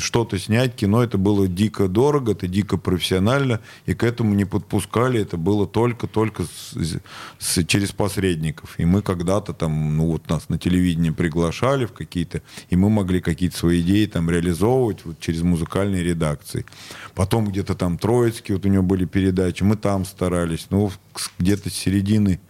что-то 0.00 0.36
снять, 0.36 0.74
кино, 0.74 1.00
это 1.00 1.16
было 1.16 1.46
дико 1.46 1.86
дорого, 1.86 2.32
это 2.32 2.48
дико 2.48 2.76
профессионально, 2.76 3.60
и 3.86 3.94
к 3.94 4.02
этому 4.02 4.34
не 4.34 4.44
подпускали, 4.44 5.20
это 5.20 5.36
было 5.36 5.64
только-только 5.64 6.42
с- 6.42 7.00
с- 7.38 7.64
через 7.66 7.92
посредников. 7.92 8.74
И 8.78 8.84
мы 8.84 9.00
когда-то 9.00 9.52
там, 9.52 9.96
ну 9.96 10.06
вот 10.08 10.28
нас 10.28 10.48
на 10.48 10.58
телевидении 10.58 11.10
приглашали 11.10 11.84
в 11.86 11.92
какие-то, 11.92 12.42
и 12.68 12.74
мы 12.74 12.90
могли 12.90 13.20
какие-то 13.20 13.56
свои 13.56 13.80
идеи 13.80 14.06
там 14.06 14.28
реализовывать 14.28 15.04
вот 15.04 15.20
через 15.20 15.42
музыкальные 15.42 16.02
редакции. 16.02 16.66
Потом 17.14 17.46
где-то 17.46 17.76
там 17.76 17.96
Троицкий, 17.96 18.56
вот 18.56 18.66
у 18.66 18.68
него 18.68 18.82
были 18.82 19.04
передачи, 19.04 19.62
мы 19.62 19.76
там 19.76 20.04
старались, 20.04 20.66
ну 20.70 20.90
где-то 21.38 21.70
с 21.70 21.74
середины 21.74 22.40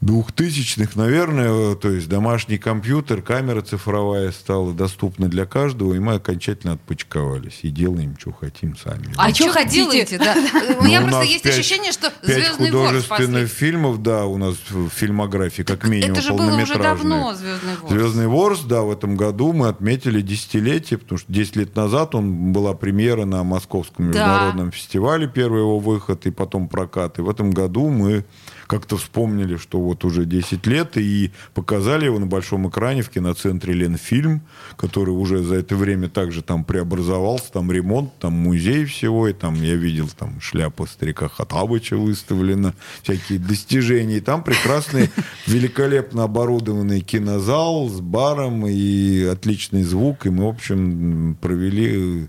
двухтысячных, 0.00 0.96
наверное, 0.96 1.74
то 1.74 1.90
есть 1.90 2.08
домашний 2.08 2.56
компьютер, 2.58 3.20
камера 3.20 3.60
цифровая 3.60 4.32
стала 4.32 4.72
доступна 4.72 5.28
для 5.28 5.44
каждого, 5.44 5.92
и 5.94 5.98
мы 5.98 6.14
окончательно 6.14 6.72
отпочковались 6.74 7.60
и 7.62 7.68
делаем, 7.70 8.16
что 8.18 8.32
хотим 8.32 8.76
сами. 8.78 9.12
А, 9.16 9.26
А 9.26 9.34
что 9.34 9.50
хотите? 9.52 10.18
Да. 10.18 10.34
У 10.78 10.82
Ну, 10.82 10.88
меня 10.88 11.00
у 11.00 11.02
просто 11.02 11.18
нас 11.20 11.28
есть 11.28 11.44
пять- 11.44 11.54
ощущение, 11.58 11.92
что 11.92 12.10
Пять 12.26 12.34
Звездный 12.36 12.70
ворс 12.70 12.88
художественных 13.06 13.48
фильмов, 13.50 14.02
да, 14.02 14.24
у 14.24 14.38
нас 14.38 14.56
в 14.70 14.88
фильмографии, 14.88 15.62
как 15.62 15.86
минимум, 15.86 16.12
Это 16.12 16.22
же 16.22 16.32
было 16.32 16.46
уже 16.46 16.48
полнометражные. 16.74 16.82
давно 17.10 17.34
Звездный 17.34 17.76
ворс. 17.80 17.92
Звездный 17.92 18.26
ворс, 18.26 18.60
да, 18.62 18.82
в 18.82 18.90
этом 18.90 19.16
году 19.16 19.52
мы 19.52 19.68
отметили 19.68 20.22
десятилетие, 20.22 20.98
потому 20.98 21.18
что 21.18 21.30
10 21.32 21.56
лет 21.56 21.76
назад 21.76 22.14
он 22.14 22.52
была 22.52 22.72
премьера 22.74 23.26
на 23.26 23.44
Московском 23.44 24.10
Да. 24.12 24.18
международном 24.18 24.72
фестивале, 24.72 25.28
первый 25.28 25.60
его 25.60 25.78
выход, 25.78 26.24
и 26.26 26.30
потом 26.30 26.68
прокат. 26.68 27.18
И 27.18 27.22
в 27.22 27.28
этом 27.28 27.50
году 27.50 27.88
мы 27.90 28.24
как-то 28.70 28.96
вспомнили, 28.96 29.56
что 29.56 29.80
вот 29.80 30.04
уже 30.04 30.24
10 30.24 30.64
лет, 30.68 30.96
и 30.96 31.32
показали 31.54 32.04
его 32.04 32.20
на 32.20 32.26
большом 32.26 32.68
экране 32.68 33.02
в 33.02 33.10
киноцентре 33.10 33.74
Ленфильм, 33.74 34.42
который 34.76 35.10
уже 35.10 35.42
за 35.42 35.56
это 35.56 35.74
время 35.74 36.08
также 36.08 36.40
там 36.40 36.62
преобразовался, 36.62 37.50
там 37.50 37.72
ремонт, 37.72 38.16
там 38.20 38.32
музей 38.34 38.84
всего, 38.84 39.26
и 39.26 39.32
там 39.32 39.60
я 39.60 39.74
видел 39.74 40.08
там 40.16 40.40
шляпа 40.40 40.86
старика 40.86 41.26
Хатабыча 41.26 41.96
выставлена, 41.96 42.74
всякие 43.02 43.40
достижения. 43.40 44.18
И 44.18 44.20
там 44.20 44.44
прекрасный, 44.44 45.10
великолепно 45.48 46.22
оборудованный 46.22 47.00
кинозал 47.00 47.88
с 47.88 48.00
баром 48.00 48.68
и 48.68 49.24
отличный 49.24 49.82
звук, 49.82 50.26
и 50.26 50.30
мы, 50.30 50.44
в 50.44 50.48
общем, 50.48 51.36
провели 51.40 52.28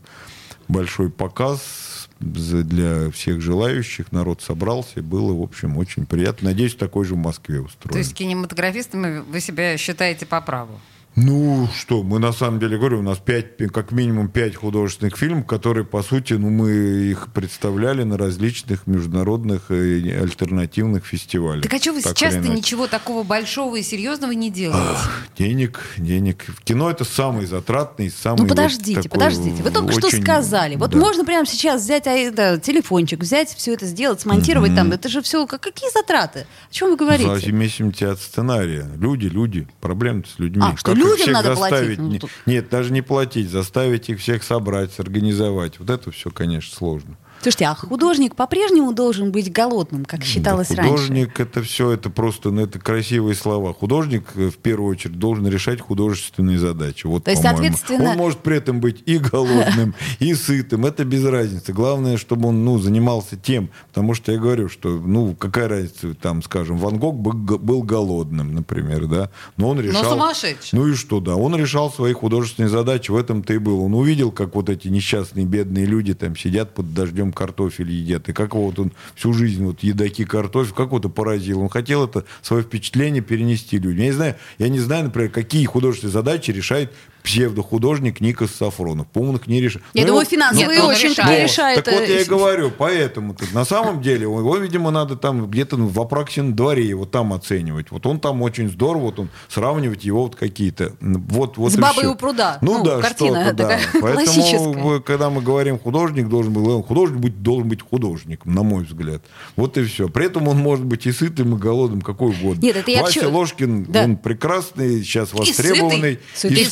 большой 0.67 1.11
показ 1.11 1.90
для 2.21 3.09
всех 3.11 3.41
желающих. 3.41 4.11
Народ 4.11 4.41
собрался, 4.41 5.01
было, 5.01 5.33
в 5.33 5.41
общем, 5.41 5.77
очень 5.77 6.05
приятно. 6.05 6.49
Надеюсь, 6.49 6.75
такой 6.75 7.05
же 7.05 7.15
в 7.15 7.17
Москве 7.17 7.59
устроен. 7.59 7.93
То 7.93 7.97
есть 7.97 8.13
кинематографистами 8.13 9.19
вы 9.19 9.39
себя 9.39 9.77
считаете 9.77 10.25
по 10.25 10.39
праву? 10.41 10.79
Ну 11.15 11.67
что, 11.75 12.03
мы 12.03 12.19
на 12.19 12.31
самом 12.31 12.59
деле 12.59 12.77
говорю, 12.77 12.99
у 12.99 13.01
нас 13.01 13.17
пять, 13.17 13.57
как 13.73 13.91
минимум 13.91 14.29
пять 14.29 14.55
художественных 14.55 15.17
фильмов, 15.17 15.45
которые, 15.45 15.83
по 15.83 16.01
сути, 16.03 16.33
ну, 16.33 16.49
мы 16.49 16.71
их 16.71 17.33
представляли 17.33 18.03
на 18.03 18.17
различных 18.17 18.87
международных 18.87 19.71
и 19.71 20.09
альтернативных 20.09 21.05
фестивалях. 21.05 21.63
Так 21.63 21.73
а 21.73 21.77
что 21.79 21.91
вы 21.93 22.01
Так 22.01 22.17
сейчас-то 22.17 22.47
ничего 22.47 22.87
такого 22.87 23.23
большого 23.23 23.75
и 23.75 23.83
серьезного 23.83 24.31
не 24.31 24.49
делаете? 24.49 24.99
Денег, 25.37 25.81
денег. 25.97 26.45
В 26.47 26.63
кино 26.63 26.89
это 26.89 27.03
самый 27.03 27.45
затратный, 27.45 28.09
самый 28.09 28.37
Ну 28.37 28.43
вот 28.43 28.49
подождите, 28.49 29.01
такой 29.01 29.09
подождите. 29.09 29.63
Вы 29.63 29.71
только 29.71 29.91
что 29.91 30.07
очень- 30.07 30.21
сказали. 30.21 30.75
Вот 30.77 30.91
да. 30.91 30.97
можно 30.97 31.25
прямо 31.25 31.45
сейчас 31.45 31.81
взять 31.81 32.07
а, 32.07 32.11
это, 32.11 32.57
телефончик, 32.57 33.19
взять 33.19 33.49
все 33.49 33.73
это 33.73 33.85
сделать, 33.85 34.21
смонтировать 34.21 34.75
там. 34.75 34.91
Это 34.91 35.09
же 35.09 35.21
все. 35.21 35.45
Какие 35.45 35.91
затраты? 35.91 36.47
О 36.69 36.73
чем 36.73 36.91
вы 36.91 36.95
говорите? 36.95 37.51
зависимости 37.71 38.03
от 38.03 38.19
сценария. 38.19 38.87
Люди, 38.97 39.27
люди. 39.27 39.67
Проблема 39.79 40.23
с 40.25 40.39
людьми. 40.39 40.63
А, 40.65 40.77
что 40.77 40.93
людям 41.03 41.17
всех 41.17 41.33
надо 41.33 41.55
платить? 41.55 41.77
заставить? 41.77 41.99
Ну, 41.99 42.07
Не- 42.09 42.19
тут- 42.19 42.29
Нет, 42.45 42.69
даже 42.69 42.91
не 42.93 43.01
платить. 43.01 43.49
Заставить 43.49 44.09
их 44.09 44.19
всех 44.19 44.43
собрать, 44.43 44.99
организовать. 44.99 45.79
Вот 45.79 45.89
это 45.89 46.11
все, 46.11 46.29
конечно, 46.31 46.75
сложно. 46.75 47.17
Слушайте, 47.41 47.65
а 47.65 47.73
художник 47.73 48.35
по-прежнему 48.35 48.93
должен 48.93 49.31
быть 49.31 49.51
голодным, 49.51 50.05
как 50.05 50.23
считалось 50.23 50.67
Да, 50.69 50.75
раньше? 50.75 50.91
художник 50.91 51.39
это 51.39 51.63
все, 51.63 51.89
это 51.89 52.11
просто, 52.11 52.51
ну, 52.51 52.61
это 52.61 52.77
красивые 52.77 53.33
слова. 53.33 53.73
Художник 53.73 54.25
э, 54.35 54.49
в 54.51 54.57
первую 54.57 54.91
очередь 54.91 55.17
должен 55.17 55.47
решать 55.47 55.81
художественные 55.81 56.59
задачи. 56.59 57.07
Вот, 57.07 57.23
То 57.23 57.31
есть, 57.31 57.41
соответственно- 57.41 58.11
Он 58.11 58.17
может 58.17 58.39
при 58.39 58.57
этом 58.57 58.79
быть 58.79 59.01
и 59.07 59.17
голодным, 59.17 59.95
и 60.19 60.35
сытым. 60.35 60.85
Это 60.85 61.03
без 61.03 61.25
разницы. 61.25 61.73
Главное, 61.73 62.17
чтобы 62.17 62.49
он, 62.49 62.63
ну, 62.63 62.77
занимался 62.77 63.35
тем. 63.37 63.71
Потому 63.87 64.13
что 64.13 64.31
я 64.31 64.37
говорю, 64.37 64.69
что, 64.69 64.89
ну, 64.89 65.33
какая 65.33 65.67
разница, 65.67 66.13
там, 66.13 66.43
скажем, 66.43 66.77
Ван 66.77 66.99
Гог 66.99 67.15
был 67.15 67.81
голодным, 67.81 68.53
например, 68.53 69.07
да. 69.07 69.31
Но 69.57 69.69
он 69.69 69.79
решал... 69.79 70.03
сумасшедший. 70.03 70.77
Ну 70.77 70.87
и 70.87 70.93
что, 70.93 71.19
да. 71.19 71.35
Он 71.35 71.55
решал 71.55 71.91
свои 71.91 72.13
художественные 72.13 72.69
задачи, 72.69 73.09
в 73.09 73.15
этом-то 73.15 73.51
и 73.53 73.57
был. 73.57 73.83
Он 73.83 73.95
увидел, 73.95 74.31
как 74.31 74.53
вот 74.53 74.69
эти 74.69 74.89
несчастные 74.89 75.47
бедные 75.47 75.85
люди 75.87 76.13
там 76.13 76.35
сидят 76.35 76.75
под 76.75 76.93
дождем 76.93 77.30
картофель 77.31 77.91
едят. 77.91 78.29
И 78.29 78.33
как 78.33 78.55
вот 78.55 78.79
он 78.79 78.91
всю 79.15 79.33
жизнь 79.33 79.63
вот 79.63 79.81
едаки 79.83 80.25
картофель, 80.25 80.73
как 80.73 80.91
вот 80.91 80.99
это 80.99 81.09
поразило. 81.09 81.61
Он 81.61 81.69
хотел 81.69 82.05
это 82.05 82.25
свое 82.41 82.63
впечатление 82.63 83.21
перенести 83.21 83.77
людям. 83.77 83.99
Я 83.99 84.05
не 84.05 84.11
знаю, 84.11 84.35
я 84.57 84.69
не 84.69 84.79
знаю, 84.79 85.05
например, 85.05 85.29
какие 85.29 85.65
художественные 85.65 86.13
задачи 86.13 86.51
решает 86.51 86.91
псевдохудожник 87.23 88.21
Никос 88.21 88.51
Сафронов. 88.51 89.07
По-моему, 89.07 89.33
он 89.33 89.39
их 89.39 89.47
не 89.47 89.61
решает. 89.61 89.85
Я 89.93 90.01
Ну, 90.03 90.07
думаю, 90.09 90.21
его- 90.23 90.29
финансовые 90.31 90.67
Нет, 90.77 90.79
он 90.85 90.89
очень 90.91 91.09
решает. 91.09 91.29
вот. 91.29 91.43
решает. 91.49 91.83
Так 91.85 91.93
вот 91.93 92.07
я 92.09 92.21
и 92.21 92.23
говорю, 92.23 92.71
поэтому 92.77 93.35
на 93.53 93.65
самом 93.65 94.01
деле 94.01 94.23
его, 94.23 94.57
видимо, 94.57 94.91
надо 94.91 95.15
там 95.15 95.47
где-то 95.49 95.75
в 95.77 95.99
Апраксин 95.99 96.55
дворе 96.55 96.85
его 96.87 97.05
там 97.05 97.33
оценивать. 97.33 97.91
Вот 97.91 98.05
он 98.05 98.19
там 98.19 98.41
очень 98.41 98.69
здорово, 98.69 99.01
вот 99.03 99.19
он 99.19 99.29
сравнивать 99.49 100.03
его 100.03 100.23
вот 100.23 100.35
какие-то. 100.35 100.93
Вот, 101.01 101.57
вот 101.57 101.71
С 101.71 101.77
бабой 101.77 102.03
всё. 102.03 102.11
у 102.13 102.15
пруда. 102.15 102.57
Ну, 102.61 102.79
Ну, 102.79 102.83
да, 102.83 102.99
картина 103.01 103.53
да. 103.53 103.79
Поэтому, 104.01 105.01
когда 105.01 105.29
мы 105.29 105.41
говорим 105.41 105.79
художник 105.79 106.27
должен 106.27 106.53
был, 106.53 106.67
он 106.77 106.83
художник 106.83 107.19
быть, 107.19 107.41
должен 107.41 107.67
быть 107.67 107.81
художником, 107.81 108.53
на 108.53 108.63
мой 108.63 108.83
взгляд. 108.83 109.21
Вот 109.55 109.77
и 109.77 109.83
все. 109.83 110.07
При 110.09 110.25
этом 110.25 110.47
он 110.47 110.57
может 110.57 110.85
быть 110.85 111.05
и 111.05 111.11
сытым, 111.11 111.55
и 111.55 111.57
голодным, 111.57 112.01
какой 112.01 112.29
угодно. 112.31 112.61
Нет, 112.61 112.75
это 112.77 112.91
я 112.91 112.99
к 112.99 113.03
Вася 113.03 113.29
Ложкин, 113.29 113.85
Да. 113.85 114.03
он 114.03 114.17
прекрасный, 114.17 115.03
сейчас 115.03 115.33
востребованный. 115.33 116.19
Сытый 116.33 116.57
И, 116.61 116.65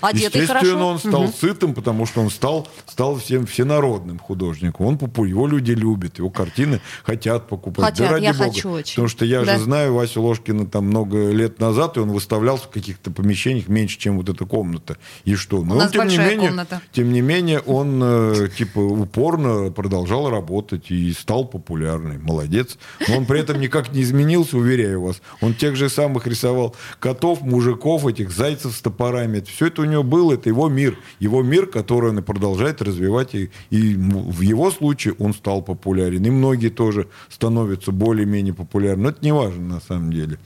Одетый 0.00 0.40
естественно, 0.42 0.46
хорошо. 0.60 0.86
он 0.88 0.98
стал 0.98 1.22
Мгм. 1.24 1.32
сытым, 1.32 1.74
потому 1.74 2.06
что 2.06 2.20
он 2.20 2.30
стал, 2.30 2.68
стал 2.86 3.16
всем 3.16 3.46
всенародным 3.46 4.18
художником. 4.18 4.86
Он 4.86 4.98
попу- 4.98 5.24
его 5.24 5.46
люди 5.46 5.72
любят, 5.72 6.18
его 6.18 6.30
картины 6.30 6.80
хотят 7.04 7.48
покупать. 7.48 7.84
Хотят, 7.84 8.08
да 8.08 8.12
ради 8.14 8.24
я 8.24 8.32
бога. 8.32 8.44
хочу 8.44 8.70
очень. 8.70 8.94
Потому 8.94 9.08
что 9.08 9.24
я 9.24 9.42
Да. 9.44 9.56
же 9.58 9.64
знаю 9.64 9.94
Васю 9.94 10.22
Ложкина 10.22 10.66
там 10.66 10.86
много 10.86 11.30
лет 11.30 11.58
назад, 11.60 11.96
и 11.96 12.00
он 12.00 12.10
выставлялся 12.10 12.64
в 12.64 12.70
каких-то 12.70 13.10
помещениях 13.10 13.68
меньше, 13.68 13.98
чем 13.98 14.16
вот 14.16 14.28
эта 14.28 14.44
комната. 14.46 14.96
И 15.24 15.34
что? 15.34 15.62
Но 15.62 15.74
У 15.74 15.78
нас 15.78 15.94
он, 15.94 16.08
тем 16.08 16.08
не 16.08 16.16
менее, 16.18 16.48
комната. 16.48 16.80
тем 16.92 17.12
не 17.12 17.20
менее, 17.20 17.60
он 17.60 18.00
э, 18.02 18.48
типа 18.56 18.78
упорно 18.78 19.70
продолжал 19.70 20.30
работать 20.30 20.90
и 20.90 21.12
стал 21.12 21.44
популярный. 21.44 22.18
Молодец. 22.18 22.78
Но 23.08 23.18
он 23.18 23.26
при 23.26 23.40
этом 23.40 23.60
никак 23.60 23.92
не 23.92 24.02
изменился, 24.02 24.56
уверяю 24.56 25.02
вас. 25.02 25.20
Он 25.40 25.54
тех 25.54 25.76
же 25.76 25.88
самых 25.88 26.26
рисовал 26.26 26.74
котов, 26.98 27.42
мужиков, 27.42 28.06
этих 28.06 28.30
зайцев 28.30 28.74
с 28.74 28.80
топорами. 28.80 29.38
Это 29.38 29.50
все 29.52 29.66
это 29.66 29.82
у 29.82 29.84
него 29.84 30.02
было, 30.02 30.34
это 30.34 30.48
его 30.48 30.68
мир. 30.68 30.98
Его 31.20 31.42
мир, 31.42 31.66
который 31.66 32.10
он 32.10 32.18
и 32.18 32.22
продолжает 32.22 32.80
развивать. 32.82 33.34
И, 33.34 33.50
и 33.70 33.94
в 33.94 34.40
его 34.40 34.70
случае 34.70 35.14
он 35.18 35.34
стал 35.34 35.62
популярен. 35.62 36.24
И 36.24 36.30
многие 36.30 36.70
тоже 36.70 37.08
становятся 37.28 37.92
более-менее 37.92 38.54
популярны. 38.54 39.02
Но 39.02 39.08
это 39.10 39.18
не 39.22 39.32
важно 39.32 39.74
на 39.74 39.80
самом 39.80 40.12
деле. 40.12 40.38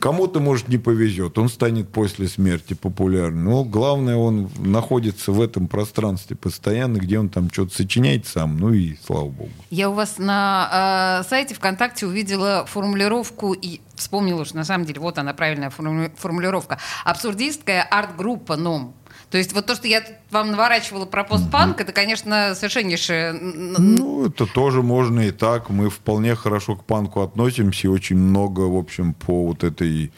Кому-то, 0.00 0.40
может, 0.40 0.68
не 0.68 0.78
повезет. 0.78 1.38
Он 1.38 1.48
станет 1.48 1.88
после 1.88 2.28
смерти 2.28 2.74
популярным. 2.74 3.44
Но 3.44 3.64
главное, 3.64 4.16
он 4.16 4.50
находится 4.58 5.32
в 5.32 5.40
этом 5.40 5.68
пространстве 5.68 6.36
постоянно, 6.36 6.98
где 6.98 7.18
он 7.18 7.28
там 7.28 7.50
что-то 7.50 7.74
сочиняет 7.74 8.26
сам. 8.26 8.58
Ну 8.58 8.72
и 8.72 8.96
слава 9.06 9.28
богу. 9.28 9.50
Я 9.70 9.90
у 9.90 9.94
вас 9.94 10.18
на 10.18 11.20
э, 11.22 11.28
сайте 11.28 11.54
ВКонтакте 11.54 12.06
увидела 12.06 12.66
формулировку 12.66 13.52
и 13.52 13.80
вспомнила, 14.04 14.44
что 14.44 14.56
на 14.56 14.64
самом 14.64 14.84
деле 14.84 15.00
вот 15.00 15.18
она 15.18 15.32
правильная 15.32 15.70
форму- 15.70 16.12
формулировка. 16.16 16.78
Абсурдистская 17.04 17.82
арт-группа 17.82 18.56
НОМ. 18.56 18.94
То 19.30 19.38
есть 19.38 19.52
вот 19.52 19.66
то, 19.66 19.74
что 19.74 19.88
я 19.88 20.04
вам 20.30 20.50
наворачивала 20.50 21.06
про 21.06 21.24
постпанк, 21.24 21.80
это, 21.80 21.92
конечно, 21.92 22.54
совершеннейшее... 22.54 23.32
Ну, 23.32 24.26
это 24.26 24.46
тоже 24.46 24.82
можно 24.82 25.20
и 25.20 25.30
так. 25.30 25.70
Мы 25.70 25.88
вполне 25.88 26.36
хорошо 26.36 26.76
к 26.76 26.84
панку 26.84 27.22
относимся. 27.22 27.86
И 27.86 27.90
очень 27.90 28.16
много, 28.16 28.60
в 28.60 28.76
общем, 28.76 29.14
по 29.14 29.46
вот 29.46 29.64
этой 29.64 30.12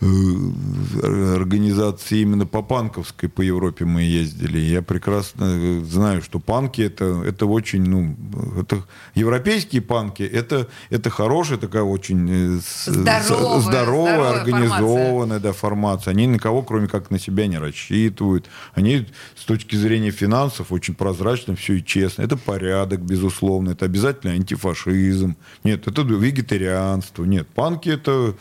организации 0.00 2.20
именно 2.20 2.46
по 2.46 2.62
панковской 2.62 3.28
по 3.28 3.42
Европе 3.42 3.84
мы 3.84 4.02
ездили. 4.02 4.58
Я 4.58 4.80
прекрасно 4.80 5.44
э, 5.44 5.82
знаю, 5.84 6.22
что 6.22 6.38
панки 6.38 6.82
это, 6.82 7.24
это 7.26 7.46
очень, 7.46 7.82
ну, 7.82 8.14
это 8.60 8.84
европейские 9.16 9.82
панки, 9.82 10.22
это, 10.22 10.68
это 10.90 11.10
хорошая 11.10 11.58
такая 11.58 11.82
очень 11.82 12.28
э, 12.30 12.60
Здоровая, 12.86 13.22
здоровая, 13.24 13.60
здоровая 13.60 14.40
организованная 14.40 15.40
да, 15.40 15.52
формация. 15.52 16.12
Они 16.12 16.28
на 16.28 16.38
кого, 16.38 16.62
кроме 16.62 16.86
как 16.86 17.10
на 17.10 17.18
себя, 17.18 17.48
не 17.48 17.58
рассчитывают. 17.58 18.48
Они 18.74 19.04
с 19.34 19.44
точки 19.44 19.74
зрения 19.74 20.12
финансов 20.12 20.70
очень 20.70 20.94
прозрачно 20.94 21.56
все 21.56 21.74
и 21.74 21.84
честно. 21.84 22.22
Это 22.22 22.36
порядок, 22.36 23.00
безусловно. 23.00 23.70
Это 23.70 23.84
обязательно 23.84 24.34
антифашизм. 24.34 25.36
Нет, 25.64 25.88
это 25.88 26.02
вегетарианство. 26.02 27.24
Нет, 27.24 27.48
панки 27.48 27.88
это... 27.88 28.36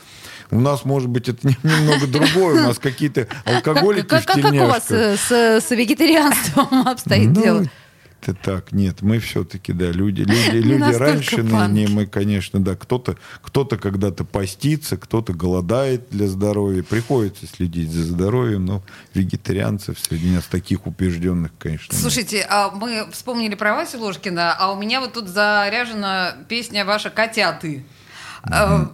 У 0.51 0.59
нас, 0.59 0.85
может 0.85 1.09
быть, 1.09 1.29
это 1.29 1.47
немного 1.63 2.07
другое. 2.07 2.63
У 2.63 2.67
нас 2.67 2.79
какие-то 2.79 3.27
алкоголики 3.45 4.05
Как, 4.07 4.25
как- 4.25 4.41
как 4.41 4.53
у 4.53 4.57
вас 4.67 4.89
э, 4.91 5.17
с, 5.17 5.31
с 5.31 5.71
вегетарианством 5.71 6.87
обстоит 6.87 7.29
Ну, 7.29 7.41
дело? 7.41 7.65
Это 8.19 8.33
так, 8.33 8.71
нет, 8.71 9.03
мы 9.03 9.19
все-таки, 9.19 9.73
да, 9.73 9.91
люди, 9.91 10.21
люди, 10.21 10.57
люди 10.57 10.91
раньше, 10.95 11.43
не, 11.43 11.85
мы, 11.87 12.07
конечно, 12.07 12.59
да, 12.59 12.75
кто-то, 12.75 13.15
кто-то 13.43 13.77
когда-то 13.77 14.25
постится, 14.25 14.97
кто-то 14.97 15.33
голодает 15.33 16.09
для 16.09 16.27
здоровья, 16.27 16.81
приходится 16.81 17.45
следить 17.45 17.91
за 17.91 18.03
здоровьем, 18.03 18.65
но 18.65 18.81
вегетарианцев 19.13 19.99
среди 19.99 20.31
нас 20.31 20.45
таких 20.45 20.87
убежденных, 20.87 21.51
конечно, 21.59 21.93
нет. 21.93 22.01
Слушайте, 22.01 22.45
а 22.49 22.71
мы 22.71 23.07
вспомнили 23.11 23.53
про 23.53 23.75
Васю 23.75 23.99
Ложкина, 23.99 24.51
а 24.57 24.71
у 24.71 24.79
меня 24.81 24.99
вот 24.99 25.13
тут 25.13 25.27
заряжена 25.27 26.33
песня 26.49 26.85
ваша 26.85 27.11
«Котяты». 27.11 27.85
Ш- 28.47 28.89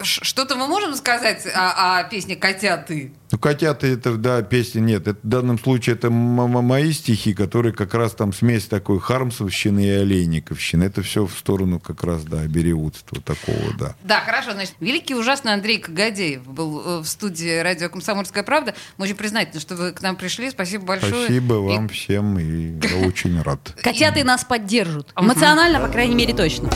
Что-то 0.00 0.54
мы 0.56 0.66
можем 0.68 0.94
сказать 0.94 1.44
о, 1.54 1.98
о 1.98 2.04
песне 2.04 2.36
«Котяты»? 2.36 3.12
Ну, 3.30 3.38
котята, 3.38 3.86
это, 3.86 4.14
да, 4.16 4.40
песня 4.42 4.80
нет. 4.80 5.06
Это, 5.06 5.18
в 5.22 5.28
данном 5.28 5.58
случае 5.58 5.96
это 5.96 6.06
м- 6.06 6.40
м- 6.40 6.64
мои 6.64 6.92
стихи, 6.92 7.34
которые 7.34 7.72
как 7.74 7.92
раз 7.94 8.12
там 8.14 8.32
смесь 8.32 8.64
такой 8.66 9.00
хармсовщины 9.00 9.80
и 9.84 9.90
олейниковщины. 9.90 10.84
Это 10.84 11.02
все 11.02 11.26
в 11.26 11.32
сторону 11.36 11.78
как 11.78 12.04
раз, 12.04 12.22
да, 12.24 12.46
бериутства 12.46 13.20
такого, 13.20 13.74
да. 13.78 13.94
Да, 14.04 14.20
хорошо. 14.20 14.52
Значит, 14.52 14.74
великий 14.80 15.14
ужасный 15.14 15.52
Андрей 15.52 15.78
Кагадеев 15.78 16.46
был 16.46 16.80
э, 16.80 16.98
в 17.00 17.06
студии 17.06 17.58
радио 17.58 17.88
«Комсомольская 17.90 18.44
правда». 18.44 18.74
Мы 18.96 19.04
очень 19.04 19.16
признательны, 19.16 19.60
что 19.60 19.74
вы 19.76 19.92
к 19.92 20.00
нам 20.00 20.16
пришли. 20.16 20.48
Спасибо 20.50 20.84
большое. 20.86 21.24
Спасибо 21.24 21.56
И 21.56 21.58
вам 21.58 21.88
всем, 21.88 22.38
и 22.38 22.78
я 22.86 23.06
очень 23.06 23.42
рад. 23.42 23.74
Котята 23.82 24.20
и 24.20 24.22
нас 24.22 24.44
поддержат. 24.44 25.12
Эмоционально, 25.16 25.80
по 25.80 25.88
крайней 25.88 26.14
мере, 26.14 26.32
точно. 26.34 26.70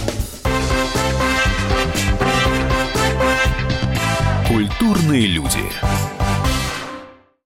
Культурные 4.52 5.26
люди. 5.28 6.21